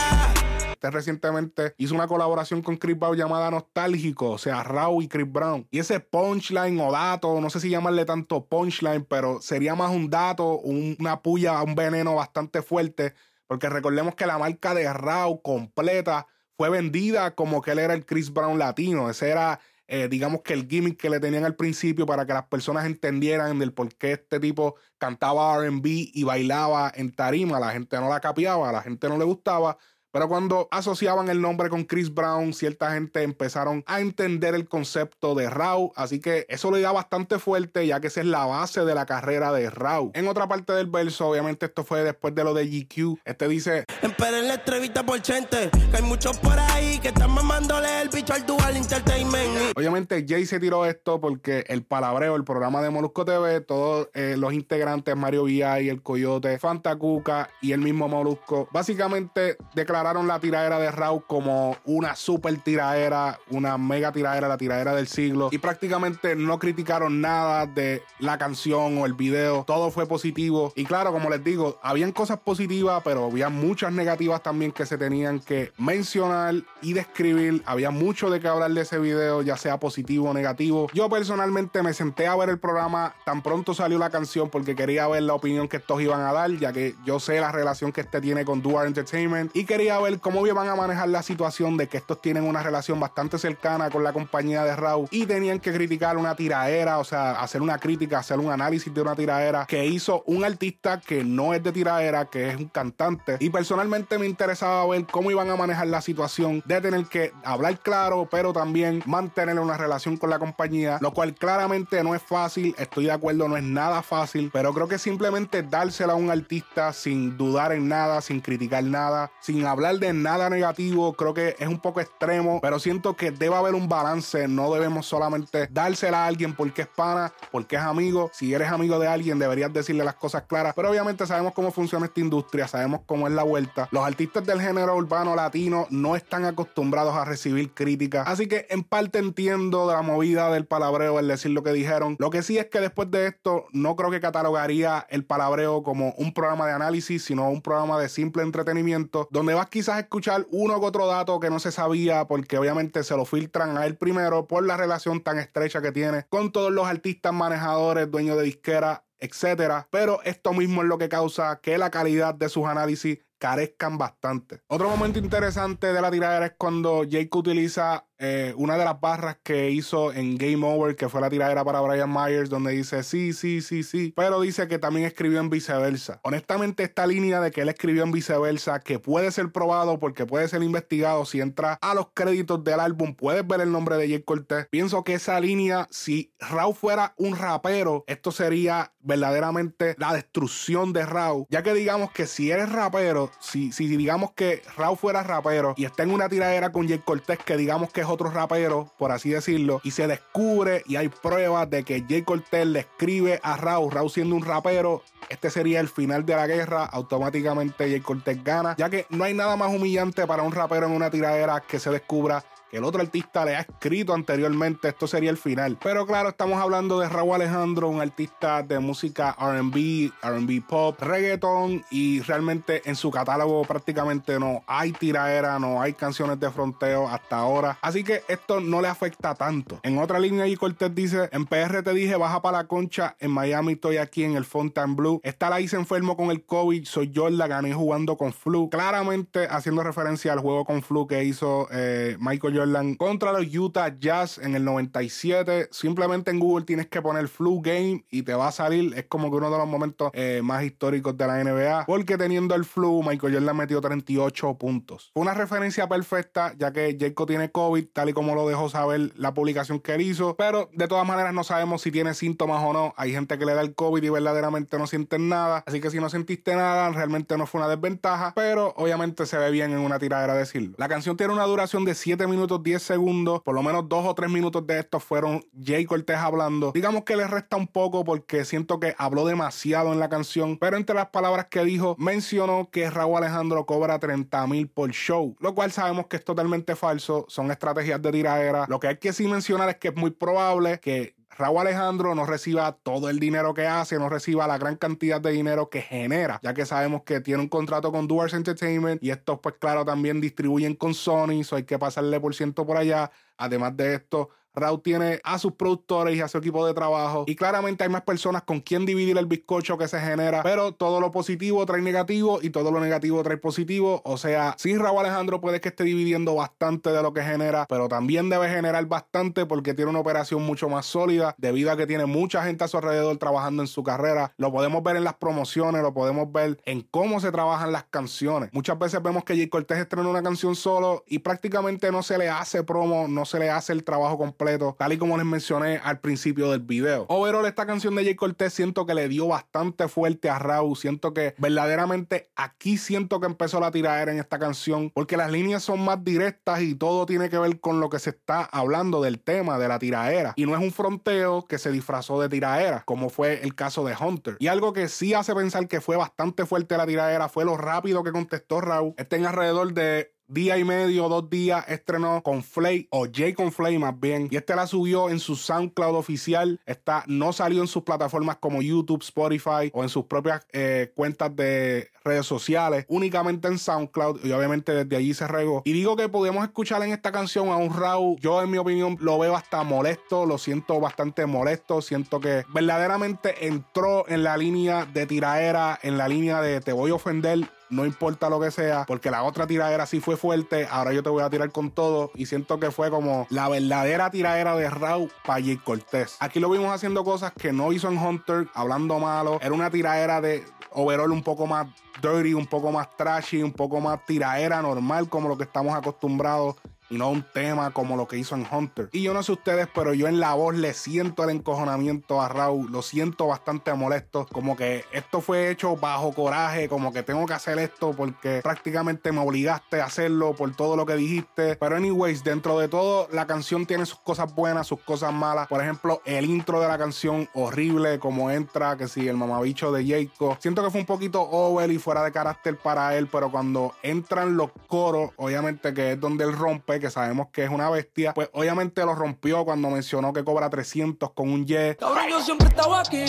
recientemente 0.89 1.75
hizo 1.77 1.95
una 1.95 2.07
colaboración 2.07 2.63
con 2.63 2.77
Chris 2.77 2.99
Brown 2.99 3.17
llamada 3.17 3.51
Nostálgico, 3.51 4.31
o 4.31 4.39
sea, 4.39 4.63
Raw 4.63 5.03
y 5.03 5.09
Chris 5.09 5.31
Brown. 5.31 5.67
Y 5.71 5.81
ese 5.81 6.01
punchline 6.01 6.81
o 6.81 6.91
dato, 6.91 7.41
no 7.41 7.51
sé 7.51 7.61
si 7.61 7.69
llamarle 7.69 8.07
tanto 8.07 8.47
punchline, 8.47 9.05
pero 9.05 9.43
sería 9.43 9.75
más 9.75 9.91
un 9.91 10.09
dato, 10.09 10.59
una 10.61 11.21
puya, 11.21 11.61
un 11.63 11.75
veneno 11.75 12.15
bastante 12.15 12.63
fuerte, 12.63 13.15
porque 13.47 13.69
recordemos 13.69 14.15
que 14.15 14.27
la 14.27 14.39
marca 14.39 14.73
de 14.73 14.91
Raw 14.91 15.43
completa 15.43 16.27
fue 16.57 16.71
vendida 16.71 17.35
como 17.35 17.61
que 17.61 17.73
él 17.73 17.81
era 17.81 17.95
el 17.95 18.07
Chris 18.07 18.33
Brown 18.33 18.59
latino. 18.59 19.11
Ese 19.11 19.29
era 19.29 19.61
eh, 19.93 20.07
digamos 20.09 20.43
que 20.43 20.53
el 20.53 20.69
gimmick 20.69 20.97
que 20.97 21.11
le 21.11 21.19
tenían 21.19 21.45
al 21.45 21.57
principio 21.57 22.07
para 22.07 22.25
que 22.25 22.33
las 22.33 22.45
personas 22.45 22.87
entendieran 22.87 23.59
del 23.59 23.73
por 23.73 23.93
qué 23.93 24.13
este 24.13 24.39
tipo 24.39 24.77
cantaba 24.99 25.59
RB 25.59 25.85
y 25.85 26.23
bailaba 26.23 26.93
en 26.95 27.11
tarima. 27.11 27.59
La 27.59 27.73
gente 27.73 27.99
no 27.99 28.09
la 28.09 28.21
capiaba, 28.21 28.71
la 28.71 28.83
gente 28.83 29.09
no 29.09 29.19
le 29.19 29.25
gustaba. 29.25 29.79
Pero 30.13 30.29
cuando 30.29 30.67
asociaban 30.73 31.29
el 31.29 31.41
nombre 31.41 31.69
con 31.69 31.85
Chris 31.85 32.13
Brown, 32.13 32.53
cierta 32.53 32.93
gente 32.93 33.23
empezaron 33.23 33.85
a 33.87 34.01
entender 34.01 34.55
el 34.55 34.69
concepto 34.69 35.37
de 35.37 35.49
Raw. 35.49 35.93
Así 35.95 36.21
que 36.21 36.47
eso 36.49 36.73
le 36.73 36.81
da 36.81 36.91
bastante 36.91 37.39
fuerte, 37.39 37.87
ya 37.87 38.01
que 38.01 38.09
esa 38.09 38.21
es 38.21 38.27
la 38.27 38.45
base 38.45 38.85
de 38.85 38.95
la 38.95 39.07
carrera 39.07 39.53
de 39.53 39.71
Raw. 39.71 40.11
En 40.15 40.27
otra 40.27 40.49
parte 40.49 40.73
del 40.73 40.89
verso, 40.89 41.29
obviamente 41.29 41.67
esto 41.67 41.85
fue 41.85 42.03
después 42.03 42.35
de 42.35 42.43
lo 42.43 42.55
de 42.55 42.67
GQ. 42.67 43.21
Este 43.25 43.47
dice: 43.47 43.85
Esperen 44.03 44.49
la 44.49 44.55
entrevista 44.55 45.07
por 45.07 45.23
Chente, 45.23 45.71
que 45.71 45.97
hay 45.97 46.03
muchos 46.03 46.39
por 46.39 46.59
ahí 46.59 46.99
que 46.99 47.09
están 47.09 47.31
mamándole 47.31 48.03
el 48.03 48.09
bicho 48.09 48.35
al 48.35 48.45
Dual 48.45 48.77
Entertainment. 48.77 49.77
Obviamente, 49.77 50.25
Jay 50.29 50.45
se 50.45 50.59
tiró 50.59 50.87
esto 50.87 51.21
porque 51.21 51.65
el 51.69 51.85
palabreo, 51.85 52.35
el 52.35 52.45
programa 52.45 52.83
de 52.83 52.91
Molusco 52.91 53.25
TV, 53.25 53.61
todos 53.61 54.09
eh, 54.15 54.35
los 54.37 54.53
integrantes, 54.53 55.15
Mario 55.15 55.47
y 55.49 55.63
El 55.63 56.03
Coyote, 56.03 56.59
Fantacuca 56.59 57.49
y 57.61 57.73
el 57.73 57.81
mismo 57.81 58.09
Molusco, 58.09 58.69
básicamente 58.73 59.57
declararon 59.75 60.00
la 60.03 60.41
tiradera 60.41 60.79
de 60.79 60.91
Raw 60.91 61.23
como 61.27 61.77
una 61.85 62.17
super 62.17 62.57
tiradera, 62.63 63.39
una 63.51 63.77
mega 63.77 64.13
tiradera, 64.13 64.49
la 64.49 64.57
tiradera 64.57 64.95
del 64.95 65.07
siglo. 65.07 65.51
Y 65.53 65.59
prácticamente 65.59 66.35
no 66.35 66.59
criticaron 66.59 67.21
nada 67.21 67.67
de 67.67 68.03
la 68.19 68.39
canción 68.39 68.97
o 68.99 69.07
el 69.07 69.15
video. 69.15 69.65
Todo 69.67 69.91
fue 69.91 70.07
positivo. 70.07 70.73
Y 70.75 70.85
claro, 70.85 71.13
como 71.13 71.29
les 71.29 71.45
digo, 71.45 71.79
habían 71.83 72.13
cosas 72.13 72.39
positivas, 72.39 73.03
pero 73.05 73.27
había 73.27 73.51
muchas 73.51 73.93
negativas 73.93 74.43
también 74.43 74.73
que 74.73 74.87
se 74.87 74.97
tenían 74.97 75.41
que 75.41 75.73
mencionar 75.77 76.55
y 76.81 76.95
describir. 76.95 77.63
Había 77.67 77.91
mucho 77.91 78.31
de 78.31 78.41
qué 78.41 78.49
hablar 78.49 78.71
de 78.71 78.81
ese 78.81 78.99
video, 78.99 79.43
ya 79.43 79.57
sea 79.57 79.79
positivo 79.79 80.31
o 80.31 80.35
negativo. 80.35 80.89
Yo 80.95 81.11
personalmente 81.11 81.83
me 81.83 81.93
senté 81.93 82.27
a 82.27 82.37
ver 82.37 82.49
el 82.49 82.59
programa 82.59 83.15
tan 83.25 83.43
pronto 83.43 83.75
salió 83.75 83.99
la 83.99 84.11
canción 84.11 84.49
porque 84.49 84.75
quería 84.75 85.07
ver 85.09 85.23
la 85.23 85.35
opinión 85.35 85.69
que 85.69 85.77
estos 85.77 86.01
iban 86.01 86.23
a 86.23 86.33
dar, 86.33 86.51
ya 86.53 86.73
que 86.73 86.95
yo 87.05 87.21
sé 87.21 87.39
la 87.39 87.53
relación 87.53 87.93
que 87.93 88.01
este 88.01 88.21
tiene 88.21 88.45
con 88.45 88.63
Duar 88.63 88.87
Entertainment 88.87 89.55
y 89.55 89.65
quería 89.65 89.90
a 89.91 90.01
ver 90.01 90.21
cómo 90.21 90.47
iban 90.47 90.69
a 90.69 90.75
manejar 90.75 91.09
la 91.09 91.23
situación 91.23 91.77
de 91.77 91.89
que 91.89 91.99
estos 91.99 92.21
tienen 92.21 92.45
una 92.45 92.63
relación 92.63 92.99
bastante 93.01 93.39
cercana 93.39 93.91
con 93.91 94.05
la 94.05 94.13
compañía 94.13 94.65
de 94.65 94.77
Raw 94.77 95.09
y 95.11 95.27
tenían 95.27 95.61
que 95.61 95.73
criticar 95.73 96.17
una 96.17 96.35
tiraera, 96.35 96.99
o 96.99 97.05
sea, 97.05 97.41
hacer 97.41 97.63
una 97.63 97.79
crítica, 97.79 98.19
hacer 98.19 98.39
un 98.39 98.51
análisis 98.51 98.93
de 98.93 99.03
una 99.03 99.15
tiraera 99.15 99.67
que 99.67 99.87
hizo 99.87 100.23
un 100.27 100.45
artista 100.45 101.01
que 101.01 101.25
no 101.25 101.55
es 101.55 101.63
de 101.63 101.73
tiraera, 101.73 102.27
que 102.27 102.51
es 102.51 102.57
un 102.57 102.69
cantante. 102.69 103.37
Y 103.41 103.51
personalmente 103.51 104.19
me 104.19 104.27
interesaba 104.27 104.87
ver 104.87 105.07
cómo 105.07 105.31
iban 105.31 105.51
a 105.51 105.57
manejar 105.57 105.89
la 105.89 106.01
situación 106.01 106.63
de 106.65 106.81
tener 106.81 107.07
que 107.07 107.33
hablar 107.45 107.79
claro, 107.81 108.29
pero 108.31 108.53
también 108.53 109.03
mantener 109.07 109.59
una 109.59 109.77
relación 109.77 110.17
con 110.17 110.31
la 110.31 110.39
compañía, 110.39 110.99
lo 111.01 111.13
cual 111.13 111.35
claramente 111.35 112.03
no 112.05 112.15
es 112.15 112.23
fácil, 112.23 112.75
estoy 112.79 113.07
de 113.07 113.13
acuerdo, 113.13 113.49
no 113.49 113.57
es 113.57 113.65
nada 113.65 114.03
fácil, 114.03 114.51
pero 114.53 114.73
creo 114.73 114.89
que 114.89 114.99
simplemente 114.99 115.63
dársela 115.63 116.13
a 116.13 116.17
un 116.17 116.31
artista 116.31 116.93
sin 116.93 117.37
dudar 117.37 117.73
en 117.73 117.89
nada, 117.89 118.21
sin 118.21 118.41
criticar 118.41 118.85
nada, 118.85 119.31
sin 119.41 119.67
hablar 119.67 119.80
de 119.81 120.13
nada 120.13 120.51
negativo, 120.51 121.15
creo 121.15 121.33
que 121.33 121.57
es 121.59 121.67
un 121.67 121.81
poco 121.81 122.01
extremo, 122.01 122.61
pero 122.61 122.79
siento 122.79 123.17
que 123.17 123.31
debe 123.31 123.55
haber 123.55 123.75
un 123.75 123.89
balance, 123.89 124.47
no 124.47 124.73
debemos 124.75 125.07
solamente 125.07 125.69
dársela 125.71 126.25
a 126.25 126.27
alguien 126.27 126.55
porque 126.55 126.83
es 126.83 126.87
pana, 126.87 127.33
porque 127.51 127.77
es 127.77 127.83
amigo, 127.83 128.31
si 128.35 128.53
eres 128.53 128.71
amigo 128.71 128.99
de 128.99 129.09
alguien 129.09 129.39
deberías 129.39 129.73
decirle 129.73 130.05
las 130.05 130.17
cosas 130.17 130.43
claras, 130.43 130.75
pero 130.77 130.91
obviamente 130.91 131.27
sabemos 131.27 131.55
cómo 131.55 131.73
funciona 131.73 132.05
esta 132.05 132.21
industria, 132.21 132.69
sabemos 132.69 133.01
cómo 133.07 133.27
es 133.27 133.33
la 133.33 133.43
vuelta, 133.43 133.89
los 133.91 134.05
artistas 134.05 134.45
del 134.45 134.61
género 134.61 134.95
urbano 134.95 135.35
latino 135.35 135.87
no 135.89 136.15
están 136.15 136.45
acostumbrados 136.45 137.15
a 137.15 137.25
recibir 137.25 137.73
críticas, 137.73 138.29
así 138.29 138.47
que 138.47 138.67
en 138.69 138.85
parte 138.85 139.19
entiendo 139.19 139.89
de 139.89 139.95
la 139.95 140.03
movida 140.03 140.51
del 140.53 140.67
palabreo, 140.67 141.19
el 141.19 141.27
decir 141.27 141.53
lo 141.53 141.63
que 141.63 141.73
dijeron, 141.73 142.17
lo 142.19 142.29
que 142.29 142.43
sí 142.43 142.59
es 142.59 142.67
que 142.67 142.81
después 142.81 143.11
de 143.11 143.29
esto 143.29 143.65
no 143.73 143.97
creo 143.97 144.11
que 144.11 144.21
catalogaría 144.21 145.07
el 145.09 145.25
palabreo 145.25 145.83
como 145.83 146.13
un 146.19 146.35
programa 146.35 146.67
de 146.67 146.73
análisis, 146.73 147.25
sino 147.25 147.49
un 147.49 147.63
programa 147.63 147.99
de 147.99 148.11
simple 148.11 148.43
entretenimiento, 148.43 149.27
donde 149.31 149.55
vas 149.55 149.70
quizás 149.71 149.99
escuchar 149.99 150.47
uno 150.51 150.81
que 150.81 150.87
otro 150.87 151.07
dato 151.07 151.41
que 151.41 151.51
no 151.51 151.61
se 151.61 151.73
sabía 151.73 152.27
porque 152.27 152.59
obviamente 152.59 153.03
se 153.03 153.17
lo 153.17 153.25
filtran 153.25 153.77
a 153.79 153.87
él 153.87 153.97
primero 153.97 154.47
por 154.47 154.67
la 154.67 154.77
relación 154.77 155.23
tan 155.23 155.39
estrecha 155.39 155.81
que 155.81 155.93
tiene 155.93 156.27
con 156.29 156.53
todos 156.53 156.73
los 156.73 156.87
artistas 156.87 157.33
manejadores, 157.33 158.11
dueños 158.11 158.37
de 158.37 158.45
disquera, 158.45 159.05
etcétera. 159.19 159.89
Pero 159.91 160.21
esto 160.25 160.53
mismo 160.53 160.83
es 160.83 160.89
lo 160.89 160.99
que 160.99 161.09
causa 161.09 161.61
que 161.61 161.79
la 161.79 161.91
calidad 161.91 162.35
de 162.35 162.49
sus 162.49 162.67
análisis 162.67 163.21
carezcan 163.41 163.99
bastante. 163.99 164.61
Otro 164.69 164.89
momento 164.91 165.19
interesante 165.19 165.93
de 165.93 166.01
la 166.01 166.11
tiradera 166.11 166.47
es 166.47 166.53
cuando 166.59 167.05
Jake 167.05 167.31
utiliza 167.33 168.07
eh, 168.23 168.53
una 168.59 168.77
de 168.77 168.85
las 168.85 169.01
barras 169.01 169.39
que 169.43 169.71
hizo 169.71 170.13
en 170.13 170.37
Game 170.37 170.61
Over, 170.63 170.95
que 170.95 171.09
fue 171.09 171.23
la 171.23 171.31
tiradera 171.31 171.65
para 171.65 171.81
Brian 171.81 172.13
Myers, 172.13 172.51
donde 172.51 172.73
dice 172.73 173.03
sí, 173.03 173.33
sí, 173.33 173.63
sí, 173.63 173.83
sí, 173.83 174.13
pero 174.15 174.43
dice 174.43 174.69
que 174.69 174.79
también 174.79 175.07
escribió 175.07 175.41
en 175.41 175.49
viceversa. 175.49 176.21
Honestamente, 176.23 176.83
esta 176.83 177.07
línea 177.07 177.41
de 177.41 177.51
que 177.51 177.63
él 177.63 177.71
escribió 177.71 178.03
en 178.03 178.13
viceversa, 178.13 178.81
que 178.81 178.99
puede 178.99 179.33
ser 179.33 179.51
probado 179.53 179.99
porque 179.99 180.27
puede 180.27 180.47
ser 180.49 180.63
investigado, 180.63 181.25
si 181.25 181.41
entra 181.41 181.79
a 181.81 181.95
los 181.95 182.09
créditos 182.13 182.63
del 182.63 182.81
álbum, 182.81 183.15
puedes 183.15 183.47
ver 183.47 183.63
el 183.63 183.73
nombre 183.73 183.97
de 183.97 184.11
Jake 184.11 184.25
Cortez. 184.25 184.69
Pienso 184.71 185.03
que 185.03 185.15
esa 185.15 185.41
línea, 185.41 185.89
si 185.91 186.35
Raw 186.41 186.75
fuera 186.75 187.15
un 187.17 187.39
rapero, 187.39 188.05
esto 188.07 188.33
sería 188.33 188.93
verdaderamente 189.01 189.95
la 189.97 190.13
destrucción 190.13 190.93
de 190.93 191.07
Raw, 191.07 191.47
ya 191.49 191.63
que 191.63 191.73
digamos 191.73 192.13
que 192.13 192.27
si 192.27 192.51
eres 192.51 192.71
rapero, 192.71 193.30
si, 193.39 193.73
si 193.73 193.87
digamos 193.87 194.33
que 194.33 194.63
Raw 194.77 194.97
fuera 194.97 195.23
rapero 195.23 195.75
y 195.77 195.85
está 195.85 196.03
en 196.03 196.11
una 196.11 196.29
tiradera 196.29 196.73
con 196.73 196.87
Jake 196.87 197.05
Cortez, 197.05 197.39
que 197.39 197.57
digamos 197.57 197.93
que 197.93 198.01
es 198.01 198.07
otro 198.07 198.31
rapero, 198.31 198.91
por 198.99 199.13
así 199.13 199.31
decirlo, 199.31 199.81
y 199.85 199.93
se 199.93 200.07
descubre 200.07 200.83
y 200.87 200.97
hay 200.97 201.09
pruebas 201.09 201.69
de 201.71 201.85
que 201.85 202.05
Jay 202.09 202.23
Cortez 202.23 202.67
le 202.67 202.81
escribe 202.81 203.41
a 203.43 203.57
Raúl, 203.57 203.93
Raúl 203.93 204.11
siendo 204.11 204.37
un 204.37 204.45
rapero, 204.45 205.03
este 205.29 205.51
sería 205.51 205.81
el 205.81 205.89
final 205.89 206.27
de 206.27 206.37
la 206.37 206.47
guerra, 206.47 206.85
automáticamente 206.85 207.89
Jay 207.89 208.01
Cortez 208.01 208.43
gana, 208.43 208.75
ya 208.79 208.91
que 208.91 209.07
no 209.11 209.25
hay 209.25 209.35
nada 209.35 209.57
más 209.57 209.73
humillante 209.75 210.27
para 210.27 210.43
un 210.43 210.53
rapero 210.53 210.87
en 210.87 210.93
una 210.93 211.11
tiradera 211.11 211.61
que 211.61 211.79
se 211.79 211.91
descubra 211.91 212.45
que 212.71 212.79
el 212.79 212.85
otro 212.85 213.01
artista 213.01 213.45
le 213.45 213.57
ha 213.57 213.61
escrito 213.61 214.15
anteriormente, 214.15 214.89
esto 214.89 215.07
sería 215.07 215.31
el 215.31 215.37
final. 215.37 215.79
Pero 215.83 216.07
claro, 216.07 216.29
estamos 216.29 216.61
hablando 216.61 217.01
de 217.01 217.09
Raúl 217.09 217.35
Alejandro, 217.35 217.89
un 217.89 218.01
artista 218.01 218.63
de 218.63 218.79
música 218.79 219.37
RB, 219.39 220.13
RB 220.23 220.67
pop, 220.67 221.01
reggaeton 221.01 221.85
y 221.91 222.21
realmente 222.21 222.83
en 222.85 222.97
su 222.97 223.11
catálogo 223.11 223.63
prácticamente 223.65 224.39
no 224.39 224.63
hay 224.67 224.93
tiraera, 224.93 225.59
no 225.59 225.81
hay 225.81 225.95
canciones 225.95 226.39
de 226.39 226.51
fronteo 226.51 227.09
hasta 227.09 227.37
ahora. 227.37 227.79
Así 227.83 228.05
que 228.05 228.23
esto 228.29 228.61
no 228.61 228.81
le 228.81 228.89
afecta 228.89 229.35
tanto. 229.35 229.81
En 229.83 229.99
otra 229.99 230.19
línea, 230.19 230.47
y 230.47 230.57
Cortez 230.57 230.95
dice, 230.95 231.29
en 231.33 231.47
PR 231.47 231.83
te 231.83 231.93
dije, 231.93 232.17
baja 232.17 232.43
para 232.43 232.59
la 232.59 232.65
concha, 232.67 233.17
en 233.19 233.31
Miami 233.31 233.73
estoy 233.73 233.97
aquí 233.97 234.25
en 234.25 234.37
el 234.37 234.45
Fountain 234.45 234.97
Blue. 234.97 235.21
Esta 235.23 235.51
la 235.51 235.61
hice 235.61 235.77
enfermo 235.77 236.17
con 236.17 236.31
el 236.31 236.45
COVID, 236.45 236.85
soy 236.85 237.11
yo, 237.11 237.29
la 237.31 237.47
gané 237.47 237.73
jugando 237.73 238.17
con 238.17 238.33
Flu. 238.33 238.71
Claramente 238.71 239.47
haciendo 239.51 239.83
referencia 239.83 240.33
al 240.33 240.41
juego 240.41 240.65
con 240.65 240.83
Flu 240.83 241.07
que 241.07 241.25
hizo 241.25 241.69
eh, 241.73 242.17
Michael 242.21 242.60
Jordan 242.61 242.95
contra 242.95 243.33
los 243.33 243.47
Utah 243.55 243.95
Jazz 243.99 244.39
en 244.39 244.55
el 244.55 244.65
97. 244.65 245.69
Simplemente 245.71 246.31
en 246.31 246.39
Google 246.39 246.65
tienes 246.65 246.89
que 246.89 247.01
poner 247.01 247.29
Flu 247.29 247.61
Game 247.63 248.05
y 248.11 248.23
te 248.23 248.35
va 248.35 248.49
a 248.49 248.53
salir. 248.53 248.93
Es 248.97 249.07
como 249.07 249.31
que 249.31 249.37
uno 249.37 249.51
de 249.51 249.59
los 249.59 249.67
momentos 249.67 250.11
eh, 250.13 250.41
más 250.43 250.63
históricos 250.63 251.17
de 251.17 251.27
la 251.27 251.43
NBA. 251.43 251.87
Porque 251.87 252.19
teniendo 252.19 252.55
el 252.55 252.65
Flu, 252.65 253.03
Michael 253.03 253.35
Jordan 253.35 253.57
metió 253.57 253.81
38 253.81 254.59
puntos. 254.59 255.11
Fue 255.15 255.23
una 255.23 255.35
referencia 255.35 255.89
perfecta, 255.89 256.53
ya 256.59 256.73
que 256.73 256.97
Jacob 257.01 257.27
tiene 257.27 257.51
COVID, 257.51 257.87
tal 257.93 258.11
y 258.11 258.13
como 258.13 258.35
lo 258.35 258.47
dejó 258.47 258.69
saber 258.69 259.13
la 259.17 259.33
publicación 259.33 259.81
que 259.81 259.95
él 259.95 260.03
hizo. 260.03 260.37
Pero 260.37 260.69
de 260.73 260.89
todas 260.89 261.07
maneras 261.07 261.33
no 261.33 261.45
sabemos 261.45 261.83
si 261.83 261.91
tiene 261.91 262.15
síntomas 262.15 262.63
o 262.63 262.73
no. 262.73 262.95
Hay 262.97 263.13
gente 263.13 263.39
que 263.39 263.47
le 263.47 263.55
da 263.55 263.63
el 263.63 263.75
COVID 263.75 264.03
y 264.03 264.09
verdaderamente 264.11 264.79
no 264.79 264.87
sienten 264.87 265.29
nada. 265.29 265.65
Así 265.67 265.81
que 265.81 265.91
si 265.91 265.99
no 265.99 266.11
sentiste 266.11 266.55
nada, 266.55 266.91
realmente 266.91 267.39
no 267.39 267.47
fue 267.47 267.61
una 267.61 267.71
desventaja. 267.71 268.33
Pero 268.35 268.75
obviamente 268.77 269.25
se 269.25 269.39
ve 269.39 269.51
bien 269.51 269.73
en 269.73 269.79
una 269.79 269.99
tiradera 269.99 270.35
decirlo. 270.35 270.75
La 270.77 270.89
canción 270.89 271.17
tiene 271.17 271.33
una 271.33 271.45
duración 271.45 271.85
de 271.85 271.95
7 271.95 272.27
minutos 272.27 272.50
10 272.59 272.83
segundos, 272.83 273.43
por 273.43 273.55
lo 273.55 273.63
menos 273.63 273.89
2 273.89 274.07
o 274.07 274.15
3 274.15 274.31
minutos 274.31 274.67
de 274.67 274.81
estos 274.81 275.05
fueron 275.05 275.45
Jay 275.63 275.85
Cortez 275.85 276.17
hablando. 276.17 276.73
Digamos 276.73 277.05
que 277.05 277.17
le 277.17 277.27
resta 277.27 277.57
un 277.57 277.67
poco 277.67 278.05
porque 278.05 278.45
siento 278.45 278.81
que 278.81 278.95
habló 278.99 279.27
demasiado 279.27 279.93
en 279.93 280.01
la 280.01 280.09
canción, 280.09 280.59
pero 280.59 280.77
entre 280.77 280.95
las 280.95 281.09
palabras 281.09 281.47
que 281.47 281.65
dijo, 281.65 281.97
mencionó 281.99 282.71
que 282.71 282.91
Raúl 282.91 283.19
Alejandro 283.19 283.67
cobra 283.67 283.99
30 283.99 284.47
mil 284.47 284.69
por 284.69 284.91
show, 284.91 285.37
lo 285.41 285.55
cual 285.55 285.73
sabemos 285.73 286.07
que 286.07 286.17
es 286.17 286.25
totalmente 286.25 286.77
falso, 286.77 287.27
son 287.29 287.51
estrategias 287.51 288.01
de 288.03 288.13
tiradera. 288.13 288.67
Lo 288.69 288.81
que 288.81 288.89
hay 288.89 288.97
que 288.97 289.13
sí 289.13 289.27
mencionar 289.27 289.69
es 289.69 289.77
que 289.77 289.89
es 289.89 289.97
muy 289.97 290.11
probable 290.11 290.81
que 290.81 291.20
Raúl 291.37 291.61
Alejandro 291.61 292.15
no 292.15 292.27
reciba 292.27 292.73
todo 292.73 293.09
el 293.09 293.19
dinero 293.21 293.55
que 293.55 293.67
hace, 293.67 293.99
no 293.99 294.09
reciba 294.09 294.47
la 294.47 294.59
gran 294.59 294.77
cantidad 294.77 295.21
de 295.21 295.31
dinero 295.31 295.71
que 295.71 295.81
genera, 295.81 296.41
ya 296.43 296.53
que 296.55 296.67
sabemos 296.67 297.03
que 297.05 297.21
tiene 297.21 297.41
un 297.43 297.49
contrato 297.49 297.93
con 297.93 298.09
Duars 298.09 298.35
Entertainment 298.35 299.03
y 299.03 299.11
estos 299.11 299.39
pues 299.41 299.55
claro 299.59 299.85
también 299.85 300.21
distribuyen 300.21 300.75
con 300.75 300.93
Sony, 300.93 301.45
so 301.45 301.57
hay 301.57 301.65
que 301.65 301.79
pasarle 301.79 302.21
por 302.21 302.35
ciento 302.35 302.67
por 302.67 302.77
allá. 302.77 303.11
Además 303.37 303.77
de 303.77 303.95
esto, 303.95 304.31
Raúl 304.55 304.83
tiene 304.83 305.21
a 305.23 305.39
sus 305.39 305.53
productores 305.53 306.17
y 306.17 306.21
a 306.21 306.29
su 306.29 306.39
equipo 306.39 306.67
de 306.67 306.75
trabajo. 306.75 307.25
Y 307.27 307.37
claramente 307.37 307.85
hay 307.85 307.91
más 307.91 308.03
personas 308.03 308.43
con 308.43 308.61
quien 308.61 308.85
dividir 308.85 309.17
el 309.17 309.27
bizcocho 309.27 309.79
que 309.79 309.89
se 309.89 310.01
genera. 310.01 310.43
Pero 310.43 310.73
todo 310.73 311.01
lo 311.01 311.11
positivo 311.11 311.65
trae 311.67 311.83
negativo 311.83 312.41
y 312.43 312.51
todo 312.51 312.71
lo 312.71 312.81
negativo 312.81 313.23
trae 313.23 313.37
positivo. 313.37 314.03
O 314.05 314.17
sea, 314.17 314.55
sí, 314.59 314.77
Raúl 314.77 315.01
Alejandro 315.01 315.41
puede 315.41 315.61
que 315.61 315.69
esté 315.69 315.85
dividiendo 315.85 316.35
bastante 316.35 316.91
de 316.91 317.03
lo 317.03 317.13
que 317.13 317.23
genera, 317.23 317.67
pero 317.69 317.89
también 317.89 318.29
debe 318.29 318.49
generar 318.49 318.85
bastante 318.87 319.47
porque 319.47 319.75
tiene 319.75 319.91
una 319.91 320.01
operación 320.01 320.43
mucho 320.43 320.69
más 320.69 320.87
sólida 320.87 321.35
debido 321.39 321.71
a 321.71 321.77
que 321.77 321.87
tiene 321.87 322.07
mucha 322.07 322.43
gente 322.45 322.65
a 322.65 322.69
su 322.69 322.77
alrededor 322.77 323.17
trabajando 323.19 323.63
en 323.63 323.69
su 323.69 323.85
carrera. 323.85 324.33
Lo 324.37 324.53
podemos 324.53 324.83
ver 324.83 324.97
en 324.97 325.05
las 325.05 325.15
promociones, 325.15 325.83
lo 325.83 325.95
podemos 325.95 326.31
ver 326.33 326.61
en 326.65 326.83
cómo 326.83 327.21
se 327.21 327.31
trabajan 327.31 327.73
las 327.73 327.85
canciones. 327.85 328.51
Muchas 328.53 328.79
veces 328.79 329.03
vemos 329.03 329.25
que 329.25 329.37
Jay 329.37 329.49
Cortez 329.49 329.79
estrena 329.79 330.09
una 330.09 330.23
canción 330.23 330.57
solo 330.57 331.05
y 331.07 331.21
prácticamente 331.21 331.93
no 331.93 332.03
se 332.03 332.19
le 332.19 332.29
hace 332.29 332.65
promo, 332.65 333.07
no 333.09 333.25
se 333.25 333.39
le 333.39 333.51
hace 333.51 333.73
el 333.73 333.85
trabajo 333.85 334.19
completo 334.19 334.40
tal 334.79 334.93
y 334.93 334.99
como 334.99 335.17
les 335.17 335.27
mencioné 335.27 335.81
al 335.83 336.01
principio 336.01 336.51
del 336.51 336.61
video. 336.61 337.07
Overall, 337.09 337.47
esta 337.47 337.67
canción 337.67 337.95
de 337.95 338.05
Jay 338.05 338.15
Cortez 338.15 338.55
siento 338.55 338.87
que 338.87 338.95
le 338.95 339.09
dio 339.09 339.29
bastante 339.29 339.87
fuerte 339.89 340.31
a 340.31 340.39
Raúl. 340.39 340.77
Siento 340.77 341.13
que 341.13 341.35
verdaderamente 341.39 342.31
aquí 342.37 342.79
siento 342.79 343.21
que 343.21 343.27
empezó 343.27 343.61
la 343.61 343.71
tiradera 343.71 344.13
en 344.13 344.19
esta 344.19 344.39
canción, 344.39 344.91
porque 344.95 345.17
las 345.17 345.31
líneas 345.31 345.63
son 345.63 345.85
más 345.85 346.03
directas 346.03 346.63
y 346.63 346.75
todo 346.75 347.07
tiene 347.07 347.29
que 347.29 347.39
ver 347.39 347.61
con 347.61 347.81
lo 347.81 347.91
que 347.91 347.99
se 347.99 348.11
está 348.11 348.45
hablando 348.45 349.03
del 349.03 349.21
tema 349.21 349.59
de 349.59 349.69
la 349.69 349.79
tiraera. 349.79 350.33
Y 350.37 350.47
no 350.47 350.55
es 350.55 350.63
un 350.63 350.73
fronteo 350.73 351.45
que 351.47 351.59
se 351.59 351.71
disfrazó 351.71 352.21
de 352.21 352.29
tiraera, 352.29 352.83
como 352.87 353.11
fue 353.11 353.43
el 353.43 353.55
caso 353.55 353.85
de 353.85 353.95
Hunter. 353.95 354.37
Y 354.39 354.47
algo 354.47 354.73
que 354.73 354.89
sí 354.89 355.15
hace 355.15 355.35
pensar 355.35 355.69
que 355.69 355.81
fue 355.81 355.97
bastante 355.97 356.47
fuerte 356.47 356.77
la 356.77 356.87
tiraera 356.87 357.29
fue 357.29 357.45
lo 357.45 357.57
rápido 357.57 358.03
que 358.03 358.13
contestó 358.13 358.61
Raúl. 358.61 358.95
Está 358.97 359.17
en 359.17 359.27
alrededor 359.27 359.75
de 359.75 360.15
día 360.31 360.57
y 360.59 360.65
medio, 360.65 361.09
dos 361.09 361.29
días, 361.29 361.65
estrenó 361.69 362.23
con 362.23 362.43
Flay, 362.43 362.87
o 362.91 363.07
Jay 363.13 363.35
con 363.35 363.51
Flay 363.53 363.79
más 363.79 363.99
bien. 363.99 364.29
Y 364.31 364.37
este 364.37 364.55
la 364.55 364.67
subió 364.67 365.11
en 365.11 365.19
su 365.19 365.35
SoundCloud 365.35 365.97
oficial. 365.97 366.61
Esta 366.67 367.05
no 367.07 367.33
salió 367.33 367.61
en 367.61 367.67
sus 367.67 367.83
plataformas 367.83 368.37
como 368.37 368.63
YouTube, 368.63 369.03
Spotify 369.03 369.71
o 369.73 369.83
en 369.83 369.89
sus 369.89 370.05
propias 370.05 370.47
eh, 370.53 370.93
cuentas 370.95 371.35
de 371.35 371.91
redes 372.05 372.27
sociales, 372.27 372.87
únicamente 372.89 373.49
en 373.49 373.59
SoundCloud. 373.59 374.25
Y 374.25 374.33
obviamente 374.33 374.73
desde 374.73 374.97
allí 374.97 375.15
se 375.15 375.27
regó. 375.27 375.63
Y 375.65 375.73
digo 375.73 375.97
que 375.97 376.09
podemos 376.09 376.45
escuchar 376.45 376.83
en 376.83 376.93
esta 376.93 377.11
canción 377.11 377.49
a 377.49 377.57
un 377.57 377.75
Raúl. 377.75 378.19
Yo, 378.21 378.41
en 378.43 378.51
mi 378.51 378.59
opinión, 378.59 378.97
lo 379.01 379.19
veo 379.19 379.35
hasta 379.35 379.65
molesto, 379.65 380.27
lo 380.27 380.39
siento 380.39 380.79
bastante 380.79 381.27
molesto. 381.27 381.83
Siento 381.83 382.21
que 382.21 382.45
verdaderamente 382.55 383.47
entró 383.47 384.09
en 384.09 384.23
la 384.23 384.37
línea 384.37 384.87
de 384.87 385.07
tiraera, 385.07 385.79
en 385.83 385.99
la 385.99 386.09
línea 386.09 386.41
de 386.41 386.61
te 386.61 386.73
voy 386.73 386.93
a 386.93 386.95
ofender 386.95 387.49
no 387.71 387.87
importa 387.87 388.29
lo 388.29 388.41
que 388.41 388.51
sea, 388.51 388.85
porque 388.87 389.11
la 389.11 389.23
otra 389.23 389.47
tiradera 389.47 389.87
sí 389.87 390.01
fue 390.01 390.17
fuerte, 390.17 390.69
ahora 390.71 390.93
yo 390.93 391.03
te 391.03 391.09
voy 391.09 391.23
a 391.23 391.31
tirar 391.31 391.51
con 391.51 391.71
todo 391.71 392.11
y 392.15 392.27
siento 392.27 392.61
que 392.61 392.71
fue 392.71 392.91
como 392.91 393.27
la 393.31 393.49
verdadera 393.49 394.11
tiradera 394.11 394.57
de 394.57 394.69
Raw 394.69 395.09
para 395.25 395.41
Jay 395.41 395.57
Cortés. 395.57 396.17
Aquí 396.21 396.41
lo 396.41 396.51
vimos 396.51 396.73
haciendo 396.73 397.05
cosas 397.05 397.33
que 397.33 397.53
no 397.53 397.73
hizo 397.73 397.89
en 397.89 397.99
Hunter, 397.99 398.49
hablando 398.55 398.99
malo, 398.99 399.39
era 399.41 399.53
una 399.53 399.71
tiradera 399.71 400.21
de 400.21 400.45
overall 400.73 401.13
un 401.13 401.23
poco 401.23 401.47
más 401.47 401.67
dirty, 402.03 402.35
un 402.35 402.47
poco 402.47 402.73
más 402.73 402.97
trashy, 402.97 403.43
un 403.43 403.53
poco 403.53 403.81
más 403.81 404.05
tiraera 404.05 404.63
normal 404.63 405.09
como 405.09 405.29
lo 405.29 405.37
que 405.37 405.45
estamos 405.45 405.75
acostumbrados 405.75 406.57
y 406.91 406.99
no 406.99 407.09
un 407.11 407.23
tema 407.23 407.71
como 407.71 407.97
lo 407.97 408.07
que 408.07 408.19
hizo 408.19 408.35
en 408.35 408.47
Hunter. 408.51 408.89
Y 408.93 409.03
yo 409.03 409.15
no 409.15 409.23
sé 409.23 409.33
ustedes, 409.33 409.69
pero 409.73 409.95
yo 409.95 410.09
en 410.09 410.21
la 410.21 410.35
voz 410.35 410.55
le 410.57 410.75
siento 410.75 411.25
el 411.25 411.31
encojonamiento 411.31 412.21
a 412.21 412.29
Raúl, 412.29 412.71
lo 412.71 412.83
siento 412.83 413.29
bastante 413.29 413.73
molesto, 413.75 414.27
como 414.31 414.57
que 414.57 414.85
esto 414.93 415.21
fue 415.21 415.51
hecho 415.51 415.77
bajo 415.77 416.13
coraje, 416.13 416.69
como 416.69 416.93
que 416.93 417.03
tengo 417.03 417.25
que 417.27 417.35
hacer 417.35 417.59
esto 417.59 417.93
porque 417.97 418.41
prácticamente 418.43 419.13
me 419.13 419.21
obligaste 419.21 419.81
a 419.81 419.87
hacerlo 419.87 420.35
por 420.35 420.55
todo 420.55 420.77
lo 420.77 420.85
que 420.85 420.97
dijiste. 420.97 421.57
Pero 421.57 421.77
anyways, 421.77 422.25
dentro 422.25 422.59
de 422.59 422.69
todo, 422.69 423.09
la 423.13 423.27
canción 423.27 423.67
tiene 423.67 423.87
sus 423.87 423.99
cosas 424.01 424.35
buenas, 424.35 424.67
sus 424.67 424.81
cosas 424.81 425.13
malas. 425.13 425.47
Por 425.47 425.63
ejemplo, 425.63 426.03
el 426.05 426.25
intro 426.25 426.61
de 426.61 426.69
la 426.69 426.79
canción 426.79 427.29
horrible, 427.35 427.99
como 427.99 428.31
entra, 428.31 428.77
que 428.77 428.89
si 428.89 429.09
el 429.09 429.17
mamabicho 429.17 429.71
de 429.71 429.87
Jacob. 429.87 430.37
Siento 430.41 430.65
que 430.65 430.71
fue 430.71 430.81
un 430.81 430.87
poquito 430.87 431.23
over 431.23 431.71
y 431.71 431.79
fuera 431.79 432.03
de 432.03 432.11
carácter 432.11 432.57
para 432.57 432.97
él, 432.97 433.07
pero 433.07 433.31
cuando 433.31 433.75
entran 433.83 434.37
los 434.37 434.51
coros, 434.67 435.11
obviamente 435.17 435.73
que 435.73 435.93
es 435.93 436.01
donde 436.01 436.25
él 436.25 436.33
rompe, 436.33 436.80
que 436.81 436.91
sabemos 436.91 437.29
que 437.33 437.45
es 437.45 437.51
una 437.51 437.71
bestia, 437.71 438.15
pues 438.15 438.31
obviamente 438.33 438.85
lo 438.85 438.95
rompió 438.95 439.45
cuando 439.45 439.71
mencionó 439.71 440.13
que 440.13 440.25
cobra 440.25 440.51
300 440.51 441.13
con 441.13 441.31
un 441.31 441.47
jet. 441.47 441.79
Cabrón, 441.79 442.09
yo 442.09 442.21
siempre 442.21 442.49
estaba 442.49 442.81
aquí 442.81 443.05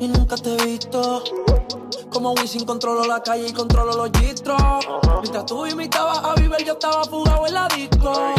y 0.00 0.08
nunca 0.08 0.36
te 0.36 0.54
he 0.54 0.66
visto. 0.66 1.22
Como 2.10 2.32
Wisin 2.32 2.64
controlo 2.66 3.04
la 3.06 3.22
calle 3.22 3.48
y 3.48 3.52
controlo 3.52 3.96
los 3.96 4.10
gistros. 4.20 4.60
Mientras 5.20 5.46
tú 5.46 5.66
invitabas 5.66 6.18
a 6.18 6.34
vivir, 6.34 6.64
yo 6.64 6.74
estaba 6.74 7.04
fugado 7.04 7.46
en 7.46 7.54
la 7.54 7.68
disco. 7.68 8.34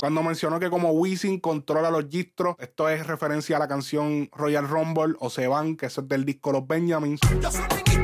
Cuando 0.00 0.22
mencionó 0.22 0.60
que 0.60 0.70
como 0.70 0.90
Wisin 0.90 1.40
controla 1.40 1.90
los 1.90 2.08
gistros, 2.08 2.54
esto 2.58 2.88
es 2.88 3.06
referencia 3.06 3.56
a 3.56 3.58
la 3.58 3.68
canción 3.68 4.28
Royal 4.32 4.68
Rumble 4.68 5.14
o 5.18 5.30
Se 5.30 5.48
Van, 5.48 5.76
que 5.76 5.86
es 5.86 5.98
del 6.04 6.24
disco 6.24 6.52
Los 6.52 6.66
Benjamins. 6.66 7.20
Yo 7.40 7.50
soy 7.50 7.97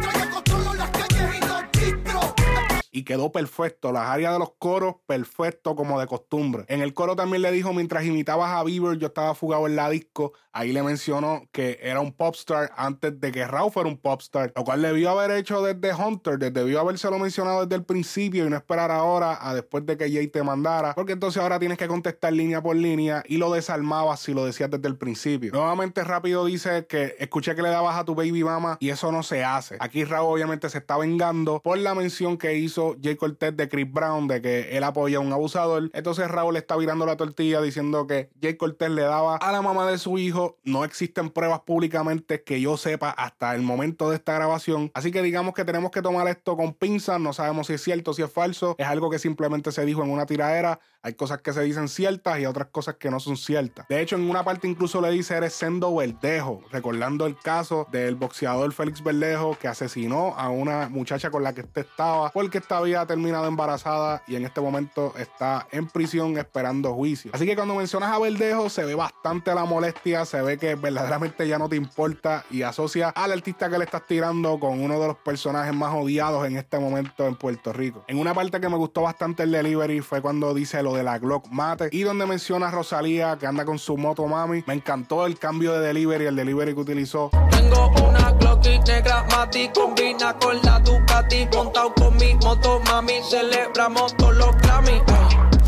y 2.95 3.03
quedó 3.03 3.33
perfecto. 3.33 3.93
Las 3.93 4.09
áreas 4.09 4.33
de 4.33 4.39
los 4.39 4.53
coros, 4.57 4.95
perfecto 5.05 5.75
como 5.75 5.99
de 5.99 6.07
costumbre. 6.07 6.65
En 6.69 6.81
el 6.81 6.95
coro 6.95 7.17
también 7.17 7.43
le 7.43 7.51
dijo, 7.51 7.73
mientras 7.75 8.05
imitabas 8.05 8.53
a 8.53 8.63
Bieber, 8.63 8.97
yo 8.99 9.09
estaba 9.09 9.35
fugado 9.35 9.67
en 9.67 9.75
la 9.75 9.91
disco. 9.91 10.33
Ahí 10.53 10.73
le 10.73 10.85
mencionó 10.85 11.43
que 11.51 11.81
era 11.83 12.01
un 12.01 12.13
popstar 12.13 12.71
antes 12.77 13.21
de 13.21 13.33
que 13.33 13.45
Raúl 13.45 13.73
fuera 13.73 13.89
un 13.89 13.99
popstar, 13.99 14.53
lo 14.55 14.63
cual 14.63 14.81
debió 14.81 15.11
haber 15.11 15.33
hecho 15.33 15.61
desde 15.61 15.93
Hunter, 15.93 16.39
debió 16.39 16.79
habérselo 16.79 17.19
mencionado 17.19 17.63
desde 17.63 17.75
el 17.75 17.85
principio 17.85 18.47
y 18.47 18.51
no 18.51 18.57
esperar 18.57 18.93
ahora 18.93 19.37
a 19.41 19.53
después 19.53 19.85
de 19.85 19.97
que 19.97 20.09
Jay 20.13 20.29
te 20.29 20.45
mandara, 20.45 20.95
porque 20.95 21.15
entonces 21.15 21.43
ahora 21.43 21.59
tienes 21.59 21.77
que 21.77 21.89
contestar 21.89 22.33
línea 22.33 22.63
por 22.63 22.77
línea 22.77 23.25
y 23.27 23.39
lo 23.39 23.51
desarmabas 23.51 24.21
si 24.21 24.33
lo 24.33 24.47
decías 24.47 24.71
desde 24.71 24.87
el 24.87 24.97
principio. 24.97 25.51
Nuevamente 25.53 26.05
rápido 26.05 26.45
dice 26.45 26.87
que 26.87 27.17
escuché 27.19 27.57
que 27.57 27.63
le 27.63 27.71
dabas 27.71 27.97
a 27.97 28.05
tu 28.05 28.15
baby 28.15 28.45
mama 28.45 28.77
y 28.79 28.91
eso 28.91 29.11
no 29.11 29.25
se 29.25 29.43
hace. 29.43 29.77
Aquí 29.81 30.05
Raúl 30.05 30.35
obviamente 30.35 30.69
se 30.71 30.79
está 30.79 30.97
vengando 30.97 31.61
por 31.65 31.79
la 31.79 31.97
mención 31.97 32.39
que 32.39 32.57
hizo 32.57 32.84
Jay 33.03 33.17
Cortez 33.17 33.57
de 33.57 33.69
Chris 33.69 33.91
Brown 33.91 34.29
de 34.29 34.41
que 34.41 34.77
él 34.77 34.85
apoya 34.85 35.19
a 35.19 35.21
un 35.21 35.33
abusador. 35.33 35.91
Entonces 35.93 36.29
Raúl 36.29 36.57
está 36.57 36.77
virando 36.77 37.07
la 37.07 37.17
tortilla 37.17 37.61
diciendo 37.61 38.07
que 38.07 38.31
Jay 38.41 38.57
Cortez 38.57 38.91
le 38.91 39.03
daba 39.03 39.37
a 39.37 39.53
la 39.53 39.63
mamá 39.63 39.91
de 39.91 39.99
su 39.99 40.19
hijo. 40.19 40.59
No 40.65 40.85
existen 40.85 41.31
pruebas 41.31 41.61
públicamente 41.61 42.43
que 42.43 42.61
yo 42.61 42.77
sepa 42.77 43.11
hasta 43.11 43.55
el 43.55 43.63
momento 43.63 44.11
de 44.11 44.17
esta 44.17 44.35
grabación. 44.35 44.91
Así 44.95 45.11
que 45.11 45.23
digamos 45.23 45.55
que 45.55 45.65
tenemos 45.65 45.91
que 45.91 46.03
tomar 46.03 46.29
esto 46.29 46.57
con 46.57 46.75
pinzas. 46.75 47.21
No 47.21 47.33
sabemos 47.33 47.67
si 47.67 47.75
es 47.75 47.83
cierto, 47.83 48.15
si 48.15 48.23
es 48.23 48.31
falso. 48.31 48.75
Es 48.79 48.87
algo 48.87 49.11
que 49.11 49.19
simplemente 49.19 49.73
se 49.73 49.85
dijo 49.85 50.03
en 50.03 50.11
una 50.11 50.27
tiradera. 50.27 50.81
Hay 51.05 51.13
cosas 51.13 51.43
que 51.43 51.53
se 51.53 51.61
dicen 51.61 51.89
ciertas 51.89 52.41
y 52.41 52.47
otras 52.47 52.69
cosas 52.69 52.95
que 52.95 53.11
no 53.11 53.21
son 53.21 53.37
ciertas. 53.37 53.87
De 53.89 54.01
hecho, 54.01 54.17
en 54.17 54.31
una 54.31 54.43
parte 54.43 54.67
incluso 54.67 55.03
le 55.03 55.11
dice 55.11 55.37
eres 55.37 55.53
Sendo 55.53 55.95
Verdejo, 55.95 56.63
recordando 56.73 57.27
el 57.27 57.39
caso 57.39 57.87
del 57.93 58.15
boxeador 58.15 58.73
Félix 58.73 59.05
Verdejo 59.05 59.55
que 59.61 59.69
asesinó 59.69 60.35
a 60.35 60.49
una 60.49 60.89
muchacha 60.89 61.31
con 61.31 61.43
la 61.43 61.53
que 61.53 61.61
este 61.61 61.83
estaba 61.83 62.31
porque 62.31 62.57
esta 62.57 62.79
había 62.79 63.05
terminado 63.05 63.47
embarazada 63.47 64.23
y 64.27 64.37
en 64.37 64.47
este 64.47 64.63
momento 64.63 65.13
está 65.19 65.69
en 65.73 65.89
prisión 65.89 66.39
esperando 66.39 66.95
juicio. 66.95 67.33
Así 67.35 67.45
que 67.45 67.55
cuando 67.55 67.75
mencionas 67.75 68.11
a 68.11 68.19
Verdejo 68.19 68.71
se 68.71 68.87
ve 68.87 68.95
bastante 68.95 69.55
la 69.55 69.67
molestia, 69.67 70.25
se 70.25 70.41
ve 70.41 70.57
que 70.57 70.75
verdaderamente 70.75 71.47
ya 71.47 71.59
no 71.59 71.69
te 71.69 71.77
importa 71.77 72.47
y 72.51 72.63
asocia 72.63 73.11
al 73.11 73.33
artista 73.33 73.69
que 73.69 73.77
le 73.77 73.85
estás 73.85 74.07
tirando 74.07 74.59
con 74.59 74.81
uno 74.81 74.99
de 74.99 75.09
los 75.09 75.17
personajes 75.19 75.75
más 75.75 75.93
odiados 75.93 76.47
en 76.47 76.57
este 76.57 76.79
momento 76.79 77.27
en 77.27 77.37
Puerto 77.37 77.75
Rico. 77.75 78.05
En 78.09 78.19
una 78.19 78.33
parte 78.33 78.59
que 78.59 78.71
me 78.71 78.79
gustó 78.79 79.03
bastante 79.03 79.43
el 79.43 79.53
delivery 79.53 80.01
fue 80.01 80.23
cuando 80.23 80.55
dice 80.55 80.83
lo 80.83 80.94
de 80.97 81.03
la 81.03 81.19
Glock 81.19 81.49
Mate 81.51 81.89
y 81.93 82.03
donde 82.03 82.27
menciona 82.27 82.69
a 82.69 82.71
Rosalía 82.71 83.37
que 83.39 83.47
anda 83.47 83.65
con 83.65 83.79
su 83.79 83.97
moto 83.97 84.27
mami. 84.27 84.65
Me 84.67 84.75
encantó 84.75 85.27
el 85.27 85.39
cambio 85.39 85.73
de 85.73 85.87
delivery, 85.87 86.27
el 86.27 86.37
delivery 86.37 86.75
que 86.75 86.81
utilizó. 86.81 87.31
Tengo 87.51 87.91
una 88.09 88.31
Glock 88.33 88.65
negra 88.87 89.25
Mati, 89.31 89.69
combina 89.69 90.37
con 90.39 90.61
la 90.63 90.79
Ducati, 90.81 91.49
montado 91.55 91.95
con 91.95 92.17
mi 92.17 92.35
moto 92.37 92.81
mami, 92.87 93.15
celebramos 93.23 94.17
todos 94.17 94.37
los 94.37 94.57
Grammy. 94.59 95.03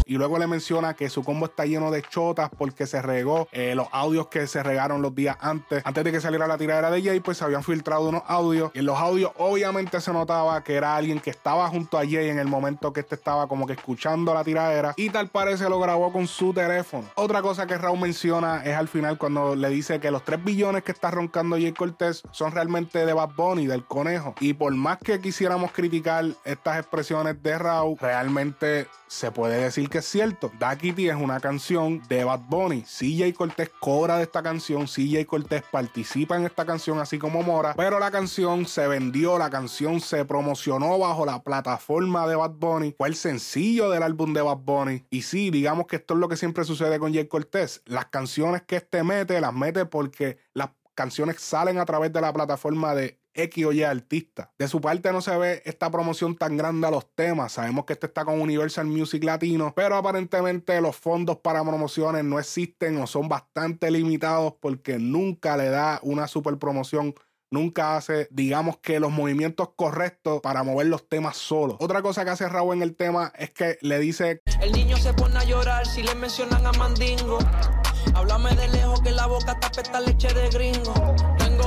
Y 0.07 0.19
luego 0.19 0.39
le 0.39 0.47
menciona 0.47 0.95
que 0.95 1.11
su 1.11 1.25
combo 1.25 1.47
está 1.47 1.67
lleno 1.67 1.91
de 1.91 2.01
chotas 2.03 2.49
porque 2.57 2.87
se 2.87 3.03
regó 3.03 3.49
eh, 3.51 3.75
los 3.75 3.89
audios 3.91 4.29
que 4.29 4.47
se 4.47 4.63
regaron 4.63 5.03
los 5.03 5.15
días 5.15 5.37
antes. 5.41 5.83
Antes 5.85 6.05
de 6.05 6.13
que 6.13 6.21
saliera 6.21 6.47
la 6.47 6.57
tiradera 6.57 6.93
de 6.93 7.03
Jay, 7.03 7.19
pues 7.19 7.39
se 7.39 7.45
habían 7.45 7.65
filtrado 7.65 8.09
unos 8.09 8.23
audios. 8.29 8.71
Y 8.75 8.79
en 8.79 8.87
los 8.87 8.97
audios 8.99 9.33
obviamente 9.37 10.01
se 10.01 10.13
notaba 10.13 10.63
que 10.63 10.75
era 10.75 10.95
alguien 10.95 11.19
que 11.19 11.31
estaba 11.31 11.69
junto 11.69 11.99
a 11.99 12.03
Jay 12.03 12.29
en 12.29 12.39
el 12.39 12.47
momento 12.47 12.93
que 12.93 13.01
este 13.01 13.17
estaba 13.17 13.49
como 13.49 13.67
que 13.67 13.73
escuchando 13.73 14.33
la 14.33 14.45
tiradera. 14.45 14.95
Y 14.97 15.11
tal 15.11 15.29
parece 15.29 15.69
lo 15.69 15.81
grabó 15.81 16.13
con 16.13 16.29
su 16.29 16.55
teléfono. 16.55 17.09
Otra 17.17 17.43
cosa 17.43 17.67
que 17.67 17.77
Raúl 17.77 17.99
menciona 17.99 18.63
es 18.65 18.77
al 18.77 18.87
final 18.87 19.19
cuando 19.19 19.57
le 19.57 19.69
dice 19.71 19.99
que 19.99 20.13
los 20.13 20.25
3 20.25 20.45
billones 20.45 20.85
que 20.85 20.93
está 20.93 21.11
roncando 21.11 21.57
Jay 21.57 21.73
Cortés 21.73 22.23
son 22.31 22.53
realmente 22.53 23.05
de 23.05 23.13
Bad 23.13 23.31
Bunny, 23.37 23.67
del 23.67 23.85
conejo. 23.85 24.37
Y 24.39 24.55
por 24.55 24.73
más 24.75 24.99
que 24.99 25.21
quisiéramos 25.21 25.73
criticar 25.73 26.25
estas 26.45 26.79
expresiones 26.79 27.43
de 27.43 27.59
Raúl, 27.59 27.97
realmente 28.01 28.87
se 29.09 29.31
puede 29.31 29.63
decir 29.63 29.89
que 29.89 29.96
es 29.99 30.07
cierto. 30.07 30.51
Da 30.59 30.77
Kitty 30.77 31.09
es 31.09 31.17
una 31.17 31.41
canción 31.41 32.03
de 32.09 32.25
Bad 32.25 32.43
Bunny. 32.49 32.83
CJ 32.83 33.33
Cortés 33.35 33.71
cobra 33.81 34.17
de 34.17 34.25
esta 34.25 34.43
canción. 34.43 34.87
CJ 34.87 35.25
Cortés 35.27 35.63
participa 35.71 36.37
en 36.37 36.45
esta 36.45 36.65
canción, 36.65 36.99
así 36.99 37.19
como 37.19 37.43
Mora. 37.43 37.75
Pero 37.75 37.99
la 37.99 38.11
canción 38.11 38.67
se 38.67 38.87
vendió, 38.89 39.39
la 39.39 39.51
canción 39.51 40.01
se 40.01 40.25
promocionó 40.25 40.99
bajo 40.99 41.27
la 41.27 41.43
plataforma 41.43 42.27
de 42.27 42.37
Bad 42.37 42.53
Bunny. 42.53 42.95
Fue 42.97 43.09
el 43.09 43.17
sencillo 43.17 43.91
del 43.91 44.03
álbum 44.03 44.33
de 44.33 44.43
Bad 44.43 44.59
Bunny. 44.59 45.07
Y 45.11 45.23
sí, 45.23 45.51
digamos 45.51 45.87
que 45.87 45.97
esto 45.97 46.15
es 46.15 46.21
lo 46.21 46.29
que 46.29 46.37
siempre 46.37 46.65
sucede 46.65 46.99
con 46.99 47.13
Jay 47.13 47.27
Cortés. 47.27 47.83
Las 47.87 48.07
canciones 48.07 48.63
que 48.63 48.77
este 48.77 49.03
mete, 49.03 49.41
las 49.41 49.53
mete 49.53 49.87
porque 49.87 50.39
las 50.53 50.71
canciones 50.95 51.41
salen 51.41 51.79
a 51.79 51.85
través 51.85 52.13
de 52.13 52.21
la 52.21 52.33
plataforma 52.33 52.95
de 52.95 53.21
X 53.37 53.67
o 53.67 53.73
Y 53.73 53.83
artista. 53.83 54.51
De 54.59 54.69
su 54.69 54.81
parte 54.81 55.13
no 55.13 55.21
se 55.21 55.37
ve 55.37 55.63
esta 55.65 55.91
promoción 55.91 56.37
tan 56.37 56.57
grande 56.57 56.87
a 56.87 56.91
los 56.91 57.15
temas. 57.15 57.53
Sabemos 57.53 57.85
que 57.85 57.93
este 57.93 58.07
está 58.07 58.25
con 58.25 58.41
Universal 58.41 58.87
Music 58.87 59.23
Latino, 59.25 59.73
pero 59.77 59.97
aparentemente 59.97 60.81
los 60.81 60.97
fondos 60.97 61.39
para 61.39 61.63
promociones 61.63 62.25
no 62.25 62.39
existen 62.39 62.99
o 62.99 63.07
son 63.07 63.29
bastante 63.29 63.91
limitados 63.91 64.55
porque 64.61 64.99
nunca 64.99 65.57
le 65.57 65.69
da 65.69 66.01
una 66.03 66.27
super 66.27 66.59
promoción 66.59 67.15
nunca 67.51 67.97
hace, 67.97 68.29
digamos 68.31 68.79
que 68.79 69.01
los 69.01 69.11
movimientos 69.11 69.71
correctos 69.77 70.41
para 70.41 70.63
mover 70.63 70.89
los 70.89 71.09
temas 71.09 71.37
solos. 71.37 71.77
Otra 71.81 72.03
cosa 72.03 72.25
que 72.25 72.31
hace 72.31 72.49
Raúl 72.49 72.77
en 72.77 72.83
el 72.83 72.97
tema 72.97 73.33
es 73.39 73.51
que 73.51 73.79
le 73.83 73.99
dice: 73.99 74.43
El 74.61 74.73
niño 74.73 74.97
se 74.97 75.13
pone 75.15 75.39
a 75.39 75.45
llorar 75.45 75.87
si 75.87 76.03
le 76.03 76.15
mencionan 76.15 76.67
a 76.67 76.73
Mandingo. 76.73 77.39
Háblame 78.15 78.55
de 78.55 78.69
lejos 78.69 79.01
que 79.01 79.11
la 79.11 79.27
boca 79.27 79.59
tapeta 79.61 80.01
leche 80.01 80.33
de 80.33 80.49
gringo. 80.51 80.95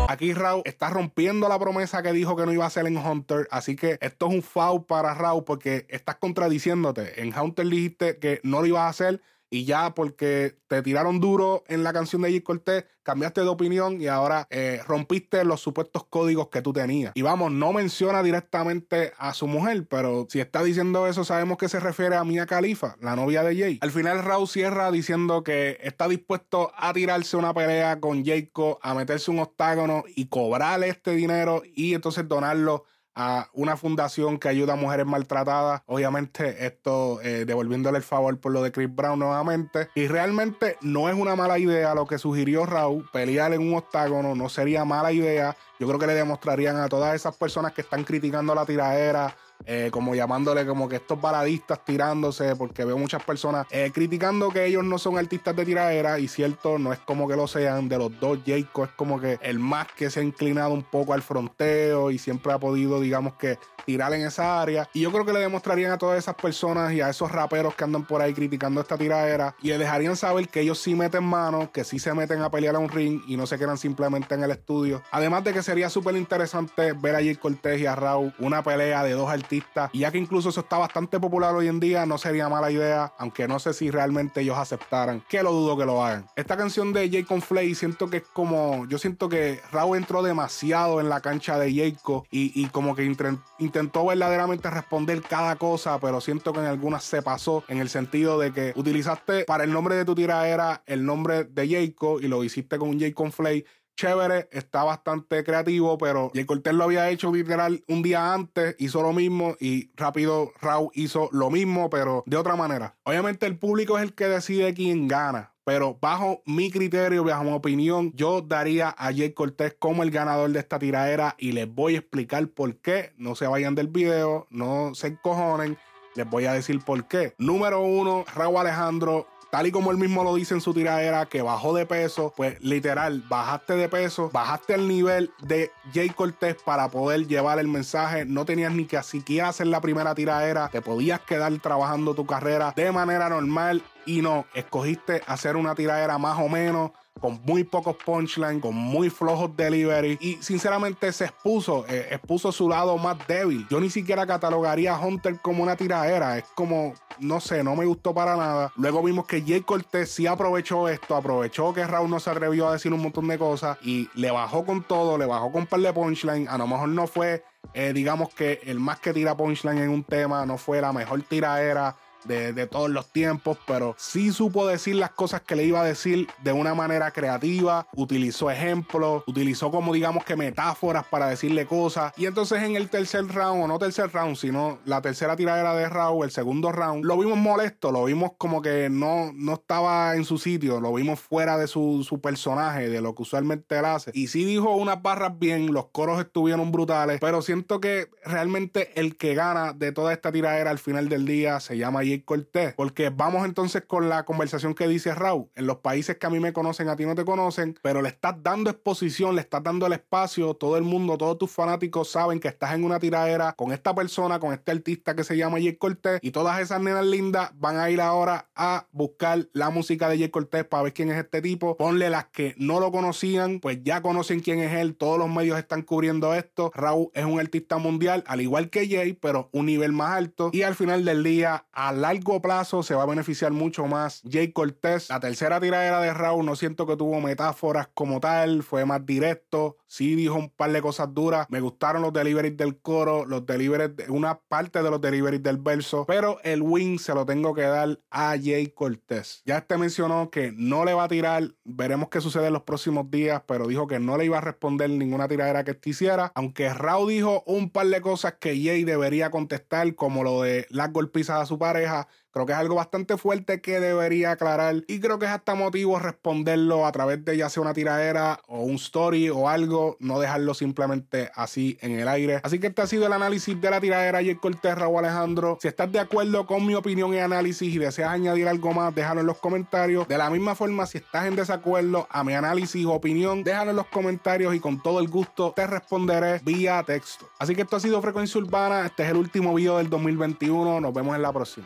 Aquí 0.07 0.33
Raúl 0.33 0.61
está 0.65 0.89
rompiendo 0.89 1.47
la 1.49 1.59
promesa 1.59 2.01
que 2.01 2.13
dijo 2.13 2.35
que 2.35 2.45
no 2.45 2.53
iba 2.53 2.63
a 2.63 2.67
hacer 2.67 2.87
en 2.87 2.97
Hunter. 2.97 3.47
Así 3.51 3.75
que 3.75 3.97
esto 4.01 4.27
es 4.27 4.33
un 4.33 4.41
foul 4.41 4.85
para 4.85 5.13
Raúl 5.13 5.43
porque 5.43 5.85
estás 5.89 6.15
contradiciéndote. 6.15 7.21
En 7.21 7.37
Hunter 7.37 7.67
dijiste 7.67 8.17
que 8.17 8.39
no 8.43 8.61
lo 8.61 8.67
ibas 8.67 8.81
a 8.81 8.89
hacer 8.89 9.21
y 9.49 9.65
ya 9.65 9.93
porque 9.95 10.55
te 10.67 10.81
tiraron 10.81 11.19
duro 11.19 11.63
en 11.67 11.83
la 11.83 11.93
canción 11.93 12.21
de 12.21 12.31
J. 12.31 12.43
Cortés, 12.43 12.85
cambiaste 13.03 13.41
de 13.41 13.47
opinión 13.47 13.99
y 14.01 14.07
ahora 14.07 14.47
eh, 14.51 14.81
rompiste 14.87 15.43
los 15.43 15.61
supuestos 15.61 16.05
códigos 16.05 16.49
que 16.49 16.61
tú 16.61 16.73
tenías. 16.73 17.11
Y 17.15 17.23
vamos, 17.23 17.51
no 17.51 17.73
menciona 17.73 18.21
directamente 18.21 19.13
a 19.17 19.33
su 19.33 19.47
mujer, 19.47 19.87
pero 19.87 20.27
si 20.29 20.39
está 20.39 20.63
diciendo 20.63 21.07
eso, 21.07 21.23
sabemos 21.23 21.57
que 21.57 21.69
se 21.69 21.79
refiere 21.79 22.15
a 22.15 22.23
Mia 22.23 22.45
Khalifa, 22.45 22.95
la 23.01 23.15
novia 23.15 23.43
de 23.43 23.57
Jay. 23.57 23.79
Al 23.81 23.91
final, 23.91 24.23
Raúl 24.23 24.47
cierra 24.47 24.91
diciendo 24.91 25.43
que 25.43 25.77
está 25.81 26.07
dispuesto 26.07 26.71
a 26.75 26.93
tirarse 26.93 27.35
una 27.37 27.53
pelea 27.53 27.99
con 27.99 28.23
Jacob, 28.23 28.77
a 28.81 28.93
meterse 28.93 29.31
un 29.31 29.39
octágono 29.39 30.03
y 30.15 30.27
cobrarle 30.27 30.89
este 30.89 31.11
dinero 31.11 31.63
y 31.73 31.93
entonces 31.95 32.27
donarlo 32.27 32.85
a 33.15 33.49
una 33.53 33.77
fundación 33.77 34.39
que 34.39 34.49
ayuda 34.49 34.73
a 34.73 34.75
mujeres 34.75 35.05
maltratadas. 35.05 35.81
Obviamente, 35.85 36.65
esto 36.65 37.21
eh, 37.21 37.45
devolviéndole 37.45 37.97
el 37.97 38.03
favor 38.03 38.39
por 38.39 38.51
lo 38.51 38.63
de 38.63 38.71
Chris 38.71 38.93
Brown 38.93 39.19
nuevamente. 39.19 39.89
Y 39.95 40.07
realmente 40.07 40.77
no 40.81 41.09
es 41.09 41.15
una 41.15 41.35
mala 41.35 41.59
idea 41.59 41.95
lo 41.95 42.05
que 42.05 42.17
sugirió 42.17 42.65
Raúl, 42.65 43.09
pelear 43.11 43.53
en 43.53 43.61
un 43.61 43.75
octágono, 43.75 44.35
no 44.35 44.49
sería 44.49 44.85
mala 44.85 45.11
idea. 45.11 45.55
Yo 45.79 45.87
creo 45.87 45.99
que 45.99 46.07
le 46.07 46.13
demostrarían 46.13 46.77
a 46.77 46.89
todas 46.89 47.15
esas 47.15 47.35
personas 47.35 47.73
que 47.73 47.81
están 47.81 48.03
criticando 48.03 48.53
la 48.53 48.65
tiradera 48.65 49.35
eh, 49.65 49.89
como 49.91 50.15
llamándole 50.15 50.65
como 50.65 50.87
que 50.87 50.97
estos 50.97 51.19
baladistas 51.19 51.83
tirándose, 51.83 52.55
porque 52.55 52.85
veo 52.85 52.97
muchas 52.97 53.23
personas 53.23 53.67
eh, 53.69 53.91
criticando 53.93 54.49
que 54.49 54.65
ellos 54.65 54.83
no 54.83 54.97
son 54.97 55.17
artistas 55.17 55.55
de 55.55 55.65
tiradera, 55.65 56.19
y 56.19 56.27
cierto, 56.27 56.79
no 56.79 56.93
es 56.93 56.99
como 56.99 57.27
que 57.27 57.35
lo 57.35 57.47
sean, 57.47 57.89
de 57.89 57.97
los 57.97 58.19
dos, 58.19 58.39
Jacob 58.45 58.85
es 58.85 58.91
como 58.91 59.19
que 59.19 59.37
el 59.41 59.59
más 59.59 59.87
que 59.95 60.09
se 60.09 60.21
ha 60.21 60.23
inclinado 60.23 60.73
un 60.73 60.83
poco 60.83 61.13
al 61.13 61.21
fronteo 61.21 62.11
y 62.11 62.17
siempre 62.17 62.53
ha 62.53 62.59
podido, 62.59 62.99
digamos 62.99 63.33
que, 63.33 63.57
tirar 63.85 64.13
en 64.13 64.21
esa 64.21 64.61
área. 64.61 64.87
Y 64.93 65.01
yo 65.01 65.11
creo 65.11 65.25
que 65.25 65.33
le 65.33 65.39
demostrarían 65.39 65.91
a 65.91 65.97
todas 65.97 66.19
esas 66.19 66.35
personas 66.35 66.93
y 66.93 67.01
a 67.01 67.09
esos 67.09 67.31
raperos 67.31 67.73
que 67.75 67.83
andan 67.83 68.05
por 68.05 68.21
ahí 68.21 68.33
criticando 68.33 68.81
esta 68.81 68.97
tiradera 68.97 69.55
y 69.63 69.69
le 69.69 69.79
dejarían 69.79 70.15
saber 70.15 70.47
que 70.47 70.61
ellos 70.61 70.79
sí 70.79 70.93
meten 70.93 71.23
mano, 71.23 71.71
que 71.71 71.83
sí 71.83 71.97
se 71.97 72.13
meten 72.13 72.41
a 72.41 72.51
pelear 72.51 72.75
a 72.75 72.79
un 72.79 72.89
ring 72.89 73.21
y 73.27 73.35
no 73.35 73.47
se 73.47 73.57
quedan 73.57 73.77
simplemente 73.77 74.35
en 74.35 74.43
el 74.43 74.51
estudio. 74.51 75.01
Además 75.11 75.43
de 75.43 75.53
que 75.53 75.63
sería 75.63 75.89
súper 75.89 76.15
interesante 76.15 76.93
ver 76.93 77.15
a 77.15 77.19
Jay 77.19 77.35
Cortés 77.35 77.81
y 77.81 77.87
a 77.87 77.95
Raúl 77.95 78.33
una 78.37 78.61
pelea 78.61 79.03
de 79.03 79.13
dos 79.13 79.29
artistas 79.29 79.48
y 79.51 79.99
ya 79.99 80.11
que 80.11 80.17
incluso 80.17 80.49
eso 80.49 80.61
está 80.61 80.77
bastante 80.77 81.19
popular 81.19 81.55
hoy 81.55 81.67
en 81.67 81.79
día, 81.79 82.05
no 82.05 82.17
sería 82.17 82.49
mala 82.49 82.71
idea, 82.71 83.13
aunque 83.17 83.47
no 83.47 83.59
sé 83.59 83.73
si 83.73 83.91
realmente 83.91 84.41
ellos 84.41 84.57
aceptaran, 84.57 85.23
que 85.27 85.43
lo 85.43 85.51
dudo 85.51 85.77
que 85.77 85.85
lo 85.85 86.03
hagan. 86.03 86.25
Esta 86.35 86.57
canción 86.57 86.93
de 86.93 87.09
Jacob 87.09 87.41
Flay 87.41 87.75
siento 87.75 88.09
que 88.09 88.17
es 88.17 88.23
como, 88.33 88.85
yo 88.87 88.97
siento 88.97 89.29
que 89.29 89.61
Raúl 89.71 89.97
entró 89.97 90.21
demasiado 90.21 90.99
en 90.99 91.09
la 91.09 91.21
cancha 91.21 91.57
de 91.57 91.73
Jacob 91.73 92.25
y, 92.31 92.67
como 92.67 92.95
que 92.95 93.11
intentó 93.57 94.05
verdaderamente 94.05 94.69
responder 94.69 95.21
cada 95.21 95.55
cosa, 95.55 95.99
pero 95.99 96.21
siento 96.21 96.53
que 96.53 96.59
en 96.59 96.65
algunas 96.65 97.03
se 97.03 97.21
pasó 97.21 97.63
en 97.67 97.79
el 97.79 97.89
sentido 97.89 98.39
de 98.39 98.51
que 98.53 98.73
utilizaste 98.75 99.45
para 99.45 99.63
el 99.63 99.71
nombre 99.71 99.95
de 99.95 100.05
tu 100.05 100.15
tira 100.15 100.47
era 100.47 100.83
el 100.85 101.05
nombre 101.05 101.43
de 101.43 101.67
Jacob 101.67 102.19
y 102.21 102.27
lo 102.27 102.43
hiciste 102.43 102.77
con 102.77 102.99
Jacob 102.99 103.31
Flay 103.31 103.65
chévere, 103.99 104.47
está 104.53 104.85
bastante 104.85 105.43
creativo, 105.43 105.97
pero 105.97 106.31
Jay 106.33 106.45
Cortez 106.45 106.73
lo 106.73 106.85
había 106.85 107.09
hecho 107.09 107.33
literal 107.33 107.83
un 107.89 108.01
día 108.01 108.33
antes, 108.33 108.77
hizo 108.79 109.01
lo 109.01 109.11
mismo 109.11 109.57
y 109.59 109.91
rápido 109.97 110.53
Raw 110.61 110.89
hizo 110.93 111.27
lo 111.33 111.49
mismo, 111.49 111.89
pero 111.89 112.23
de 112.25 112.37
otra 112.37 112.55
manera. 112.55 112.95
Obviamente 113.03 113.45
el 113.45 113.57
público 113.57 113.97
es 113.97 114.03
el 114.03 114.13
que 114.13 114.29
decide 114.29 114.73
quién 114.73 115.09
gana. 115.09 115.51
Pero 115.65 115.97
bajo 115.99 116.41
mi 116.45 116.71
criterio, 116.71 117.25
bajo 117.25 117.43
mi 117.43 117.51
opinión, 117.51 118.13
yo 118.15 118.41
daría 118.41 118.95
a 118.97 119.13
Jay 119.13 119.33
Cortés 119.33 119.75
como 119.77 120.01
el 120.01 120.11
ganador 120.11 120.49
de 120.51 120.59
esta 120.59 120.79
tiradera 120.79 121.35
y 121.37 121.51
les 121.51 121.71
voy 121.71 121.95
a 121.95 121.99
explicar 121.99 122.47
por 122.47 122.77
qué. 122.77 123.11
No 123.17 123.35
se 123.35 123.47
vayan 123.47 123.75
del 123.75 123.89
video, 123.89 124.47
no 124.49 124.95
se 124.95 125.07
encojonen. 125.07 125.77
Les 126.15 126.27
voy 126.27 126.45
a 126.45 126.53
decir 126.53 126.79
por 126.83 127.05
qué. 127.07 127.35
Número 127.37 127.81
uno, 127.81 128.23
Raúl 128.33 128.57
Alejandro 128.57 129.27
tal 129.49 129.67
y 129.67 129.71
como 129.71 129.91
él 129.91 129.97
mismo 129.97 130.23
lo 130.23 130.35
dice 130.35 130.53
en 130.53 130.61
su 130.61 130.73
tiradera, 130.73 131.25
que 131.25 131.41
bajó 131.41 131.73
de 131.73 131.85
peso, 131.85 132.33
pues 132.35 132.61
literal, 132.61 133.23
bajaste 133.27 133.75
de 133.75 133.89
peso, 133.89 134.29
bajaste 134.31 134.75
el 134.75 134.87
nivel 134.87 135.31
de 135.41 135.71
Jay 135.93 136.09
Cortés 136.09 136.55
para 136.63 136.89
poder 136.89 137.27
llevar 137.27 137.59
el 137.59 137.67
mensaje. 137.67 138.25
No 138.25 138.45
tenías 138.45 138.73
ni 138.73 138.85
que 138.85 139.01
siquiera 139.03 139.49
hacer 139.49 139.67
la 139.67 139.81
primera 139.81 140.15
tiradera, 140.15 140.69
te 140.69 140.81
podías 140.81 141.19
quedar 141.21 141.51
trabajando 141.59 142.13
tu 142.13 142.25
carrera 142.25 142.73
de 142.75 142.91
manera 142.91 143.29
normal 143.29 143.83
y 144.05 144.21
no, 144.21 144.45
escogiste 144.53 145.21
hacer 145.27 145.55
una 145.55 145.75
tiradera 145.75 146.17
más 146.17 146.39
o 146.39 146.49
menos 146.49 146.91
con 147.19 147.41
muy 147.43 147.63
pocos 147.63 147.95
punchlines, 147.97 148.61
con 148.61 148.73
muy 148.75 149.09
flojos 149.09 149.55
delivery 149.55 150.17
y 150.21 150.37
sinceramente 150.41 151.11
se 151.11 151.25
expuso, 151.25 151.85
eh, 151.87 152.07
expuso 152.11 152.51
su 152.51 152.69
lado 152.69 152.97
más 152.97 153.17
débil. 153.27 153.67
Yo 153.69 153.79
ni 153.79 153.89
siquiera 153.89 154.25
catalogaría 154.25 154.95
a 154.95 154.99
Hunter 154.99 155.39
como 155.41 155.63
una 155.63 155.75
tiradera, 155.75 156.37
es 156.37 156.45
como, 156.55 156.93
no 157.19 157.39
sé, 157.39 157.63
no 157.63 157.75
me 157.75 157.85
gustó 157.85 158.13
para 158.13 158.35
nada. 158.35 158.71
Luego 158.75 159.03
vimos 159.03 159.25
que 159.25 159.41
Jay 159.41 159.61
Cortez 159.61 160.11
sí 160.11 160.27
aprovechó 160.27 160.87
esto, 160.89 161.15
aprovechó 161.15 161.73
que 161.73 161.85
Raúl 161.85 162.09
no 162.09 162.19
se 162.19 162.29
atrevió 162.29 162.67
a 162.67 162.73
decir 162.73 162.93
un 162.93 163.01
montón 163.01 163.27
de 163.27 163.37
cosas 163.37 163.77
y 163.81 164.09
le 164.15 164.31
bajó 164.31 164.65
con 164.65 164.83
todo, 164.83 165.17
le 165.17 165.25
bajó 165.25 165.51
con 165.51 165.61
un 165.61 165.67
par 165.67 165.79
de 165.79 165.93
punchline, 165.93 166.47
a 166.47 166.57
lo 166.57 166.67
mejor 166.67 166.89
no 166.89 167.07
fue, 167.07 167.43
eh, 167.73 167.93
digamos 167.93 168.33
que 168.33 168.61
el 168.65 168.79
más 168.79 168.99
que 168.99 169.13
tira 169.13 169.35
punchline 169.35 169.79
en 169.79 169.89
un 169.89 170.03
tema, 170.03 170.45
no 170.45 170.57
fue 170.57 170.81
la 170.81 170.93
mejor 170.93 171.21
tiradera 171.23 171.95
de, 172.25 172.67
todos 172.67 172.89
los 172.89 173.11
tiempos, 173.11 173.57
pero 173.65 173.95
sí 173.97 174.31
supo 174.31 174.67
decir 174.67 174.95
las 174.95 175.11
cosas 175.11 175.41
que 175.41 175.55
le 175.55 175.63
iba 175.63 175.81
a 175.81 175.85
decir 175.85 176.27
de 176.43 176.51
una 176.51 176.75
manera 176.75 177.11
creativa, 177.11 177.87
utilizó 177.95 178.51
ejemplos, 178.51 179.23
utilizó 179.27 179.71
como 179.71 179.93
digamos 179.93 180.25
que 180.25 180.35
metáforas 180.35 181.05
para 181.05 181.27
decirle 181.27 181.65
cosas. 181.65 182.13
Y 182.17 182.25
entonces 182.25 182.61
en 182.63 182.75
el 182.75 182.89
tercer 182.89 183.27
round, 183.27 183.63
o 183.63 183.67
no 183.67 183.79
tercer 183.79 184.11
round, 184.11 184.35
sino 184.35 184.79
la 184.85 185.01
tercera 185.01 185.35
tiradera 185.35 185.73
de 185.75 185.89
Raúl, 185.89 186.25
el 186.25 186.31
segundo 186.31 186.71
round, 186.71 187.05
lo 187.05 187.17
vimos 187.17 187.37
molesto, 187.37 187.91
lo 187.91 188.05
vimos 188.05 188.31
como 188.37 188.61
que 188.61 188.89
no, 188.89 189.31
no 189.33 189.53
estaba 189.53 190.15
en 190.15 190.25
su 190.25 190.37
sitio, 190.37 190.79
lo 190.79 190.93
vimos 190.93 191.19
fuera 191.19 191.57
de 191.57 191.67
su, 191.67 192.05
su 192.07 192.19
personaje, 192.21 192.89
de 192.89 193.01
lo 193.01 193.15
que 193.15 193.23
usualmente 193.23 193.77
él 193.77 193.85
hace. 193.85 194.11
Y 194.13 194.27
sí 194.27 194.43
dijo 194.43 194.75
unas 194.75 195.01
barras 195.01 195.37
bien, 195.39 195.73
los 195.73 195.87
coros 195.87 196.19
estuvieron 196.19 196.71
brutales, 196.71 197.19
pero 197.19 197.41
siento 197.41 197.79
que 197.79 198.09
realmente 198.23 198.99
el 198.99 199.17
que 199.17 199.33
gana 199.33 199.73
de 199.73 199.91
toda 199.91 200.13
esta 200.13 200.31
tiradera 200.31 200.71
al 200.71 200.79
final 200.79 201.09
del 201.09 201.25
día 201.25 201.59
se 201.59 201.77
llama 201.77 202.03
Jake 202.09 202.25
Cortés. 202.25 202.73
Porque 202.75 203.09
vamos 203.09 203.45
entonces 203.45 203.83
con 203.85 204.09
la 204.09 204.25
conversación 204.25 204.73
que 204.73 204.87
dice 204.87 205.13
Raúl. 205.15 205.49
En 205.55 205.67
los 205.67 205.77
países 205.77 206.17
que 206.17 206.27
a 206.27 206.29
mí 206.29 206.39
me 206.39 206.53
conocen, 206.53 206.89
a 206.89 206.95
ti 206.95 207.05
no 207.05 207.15
te 207.15 207.25
conocen, 207.25 207.77
pero 207.81 208.01
le 208.01 208.09
estás 208.09 208.35
dando 208.41 208.69
exposición, 208.69 209.35
le 209.35 209.41
estás 209.41 209.63
dando 209.63 209.85
el 209.87 209.93
espacio. 209.93 210.53
Todo 210.53 210.77
el 210.77 210.83
mundo, 210.83 211.17
todos 211.17 211.37
tus 211.37 211.51
fanáticos 211.51 212.09
saben 212.09 212.39
que 212.39 212.47
estás 212.47 212.73
en 212.73 212.83
una 212.83 212.99
tiradera 212.99 213.53
con 213.53 213.71
esta 213.71 213.93
persona, 213.93 214.39
con 214.39 214.53
este 214.53 214.71
artista 214.71 215.15
que 215.15 215.23
se 215.23 215.37
llama 215.37 215.57
Jay 215.57 215.75
Cortés. 215.75 216.19
Y 216.21 216.31
todas 216.31 216.59
esas 216.59 216.81
nenas 216.81 217.05
lindas 217.05 217.51
van 217.55 217.77
a 217.77 217.89
ir 217.89 218.01
ahora 218.01 218.49
a 218.55 218.87
buscar 218.91 219.47
la 219.53 219.69
música 219.69 220.09
de 220.09 220.17
Jay 220.17 220.29
Cortés 220.29 220.65
para 220.65 220.83
ver 220.83 220.93
quién 220.93 221.09
es 221.09 221.17
este 221.17 221.41
tipo. 221.41 221.77
Ponle 221.77 222.09
las 222.09 222.25
que 222.25 222.55
no 222.57 222.79
lo 222.79 222.91
conocían, 222.91 223.59
pues 223.59 223.79
ya 223.83 224.01
conocen 224.01 224.39
quién 224.39 224.59
es 224.59 224.73
él. 224.73 224.95
Todos 224.95 225.19
los 225.19 225.29
medios 225.29 225.57
están 225.57 225.81
cubriendo 225.81 226.33
esto. 226.33 226.71
Raúl 226.73 227.09
es 227.13 227.25
un 227.25 227.39
artista 227.39 227.77
mundial, 227.77 228.23
al 228.27 228.41
igual 228.41 228.69
que 228.69 228.87
Jay, 228.87 229.13
pero 229.13 229.49
un 229.51 229.65
nivel 229.65 229.91
más 229.91 230.11
alto. 230.11 230.49
Y 230.53 230.63
al 230.63 230.75
final 230.75 231.05
del 231.05 231.23
día, 231.23 231.65
a 231.71 231.91
largo 231.99 232.41
plazo 232.41 232.83
se 232.83 232.95
va 232.95 233.03
a 233.03 233.05
beneficiar 233.05 233.51
mucho 233.51 233.85
más 233.85 234.21
Jay 234.29 234.51
Cortés. 234.51 235.09
La 235.09 235.19
tercera 235.19 235.59
tiradera 235.59 236.01
de 236.01 236.13
Raúl 236.13 236.45
no 236.45 236.55
siento 236.55 236.87
que 236.87 236.97
tuvo 236.97 237.19
metáforas 237.21 237.89
como 237.93 238.19
tal, 238.19 238.63
fue 238.63 238.85
más 238.85 239.05
directo, 239.05 239.77
sí 239.87 240.15
dijo 240.15 240.35
un 240.35 240.49
par 240.49 240.71
de 240.71 240.81
cosas 240.81 241.13
duras. 241.13 241.47
Me 241.49 241.59
gustaron 241.59 242.01
los 242.01 242.13
deliveries 242.13 242.57
del 242.57 242.77
coro, 242.77 243.25
los 243.25 243.45
deliveries, 243.45 243.91
una 244.09 244.39
parte 244.39 244.81
de 244.81 244.89
los 244.89 245.01
deliveries 245.01 245.43
del 245.43 245.57
verso, 245.57 246.05
pero 246.07 246.39
el 246.43 246.61
win 246.61 246.99
se 246.99 247.13
lo 247.13 247.25
tengo 247.25 247.53
que 247.53 247.63
dar 247.63 247.99
a 248.09 248.35
Jay 248.41 248.67
Cortés. 248.67 249.41
Ya 249.45 249.57
este 249.57 249.77
mencionó 249.77 250.29
que 250.29 250.51
no 250.55 250.85
le 250.85 250.93
va 250.93 251.05
a 251.05 251.07
tirar, 251.07 251.55
veremos 251.63 252.09
qué 252.09 252.21
sucede 252.21 252.47
en 252.47 252.53
los 252.53 252.63
próximos 252.63 253.09
días, 253.11 253.41
pero 253.45 253.67
dijo 253.67 253.87
que 253.87 253.99
no 253.99 254.17
le 254.17 254.25
iba 254.25 254.37
a 254.37 254.41
responder 254.41 254.89
ninguna 254.89 255.27
tiradera 255.27 255.63
que 255.63 255.71
este 255.71 255.89
hiciera, 255.89 256.31
aunque 256.35 256.73
Raúl 256.73 257.09
dijo 257.09 257.43
un 257.45 257.69
par 257.69 257.87
de 257.87 258.01
cosas 258.01 258.35
que 258.39 258.61
Jay 258.61 258.83
debería 258.83 259.31
contestar, 259.31 259.95
como 259.95 260.23
lo 260.23 260.43
de 260.43 260.67
las 260.69 260.91
golpizas 260.91 261.41
a 261.41 261.45
su 261.45 261.57
pareja, 261.57 261.88
Creo 262.31 262.45
que 262.45 262.51
es 262.51 262.59
algo 262.59 262.75
bastante 262.75 263.17
fuerte 263.17 263.59
que 263.59 263.79
debería 263.79 264.31
aclarar 264.31 264.83
y 264.87 264.99
creo 264.99 265.17
que 265.17 265.25
es 265.25 265.31
hasta 265.31 265.55
motivo 265.55 265.97
responderlo 265.97 266.85
a 266.85 266.91
través 266.91 267.25
de 267.25 267.35
ya 267.35 267.49
sea 267.49 267.63
una 267.63 267.73
tiradera 267.73 268.39
o 268.47 268.61
un 268.61 268.75
story 268.75 269.29
o 269.29 269.49
algo, 269.49 269.97
no 269.99 270.19
dejarlo 270.19 270.53
simplemente 270.53 271.31
así 271.33 271.79
en 271.81 271.99
el 271.99 272.07
aire. 272.07 272.39
Así 272.43 272.59
que 272.59 272.67
este 272.67 272.83
ha 272.83 272.87
sido 272.87 273.07
el 273.07 273.13
análisis 273.13 273.59
de 273.59 273.71
la 273.71 273.81
tiradera 273.81 274.21
y 274.21 274.29
el 274.29 274.39
Cortés 274.39 274.77
Raúl 274.77 274.99
Alejandro. 274.99 275.57
Si 275.59 275.67
estás 275.67 275.91
de 275.91 275.99
acuerdo 275.99 276.45
con 276.45 276.67
mi 276.67 276.75
opinión 276.75 277.15
y 277.15 277.17
análisis 277.17 277.73
y 277.73 277.79
deseas 277.79 278.11
añadir 278.11 278.47
algo 278.47 278.73
más, 278.73 278.93
déjalo 278.93 279.21
en 279.21 279.27
los 279.27 279.39
comentarios. 279.39 280.07
De 280.07 280.17
la 280.17 280.29
misma 280.29 280.53
forma, 280.53 280.85
si 280.85 280.99
estás 280.99 281.25
en 281.25 281.35
desacuerdo 281.35 282.07
a 282.11 282.23
mi 282.23 282.33
análisis 282.33 282.85
o 282.85 282.93
opinión, 282.93 283.43
déjalo 283.43 283.71
en 283.71 283.77
los 283.77 283.87
comentarios 283.87 284.53
y 284.53 284.59
con 284.59 284.83
todo 284.83 284.99
el 284.99 285.07
gusto 285.07 285.53
te 285.55 285.65
responderé 285.65 286.39
vía 286.43 286.83
texto. 286.83 287.27
Así 287.39 287.55
que 287.55 287.63
esto 287.63 287.77
ha 287.77 287.79
sido 287.79 287.99
Frecuencia 288.03 288.39
Urbana. 288.39 288.85
Este 288.85 289.03
es 289.03 289.09
el 289.09 289.17
último 289.17 289.55
video 289.55 289.77
del 289.77 289.89
2021. 289.89 290.79
Nos 290.79 290.93
vemos 290.93 291.15
en 291.15 291.23
la 291.23 291.33
próxima. 291.33 291.65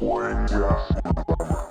Poeta 0.00 0.80
Urbana. 1.04 1.69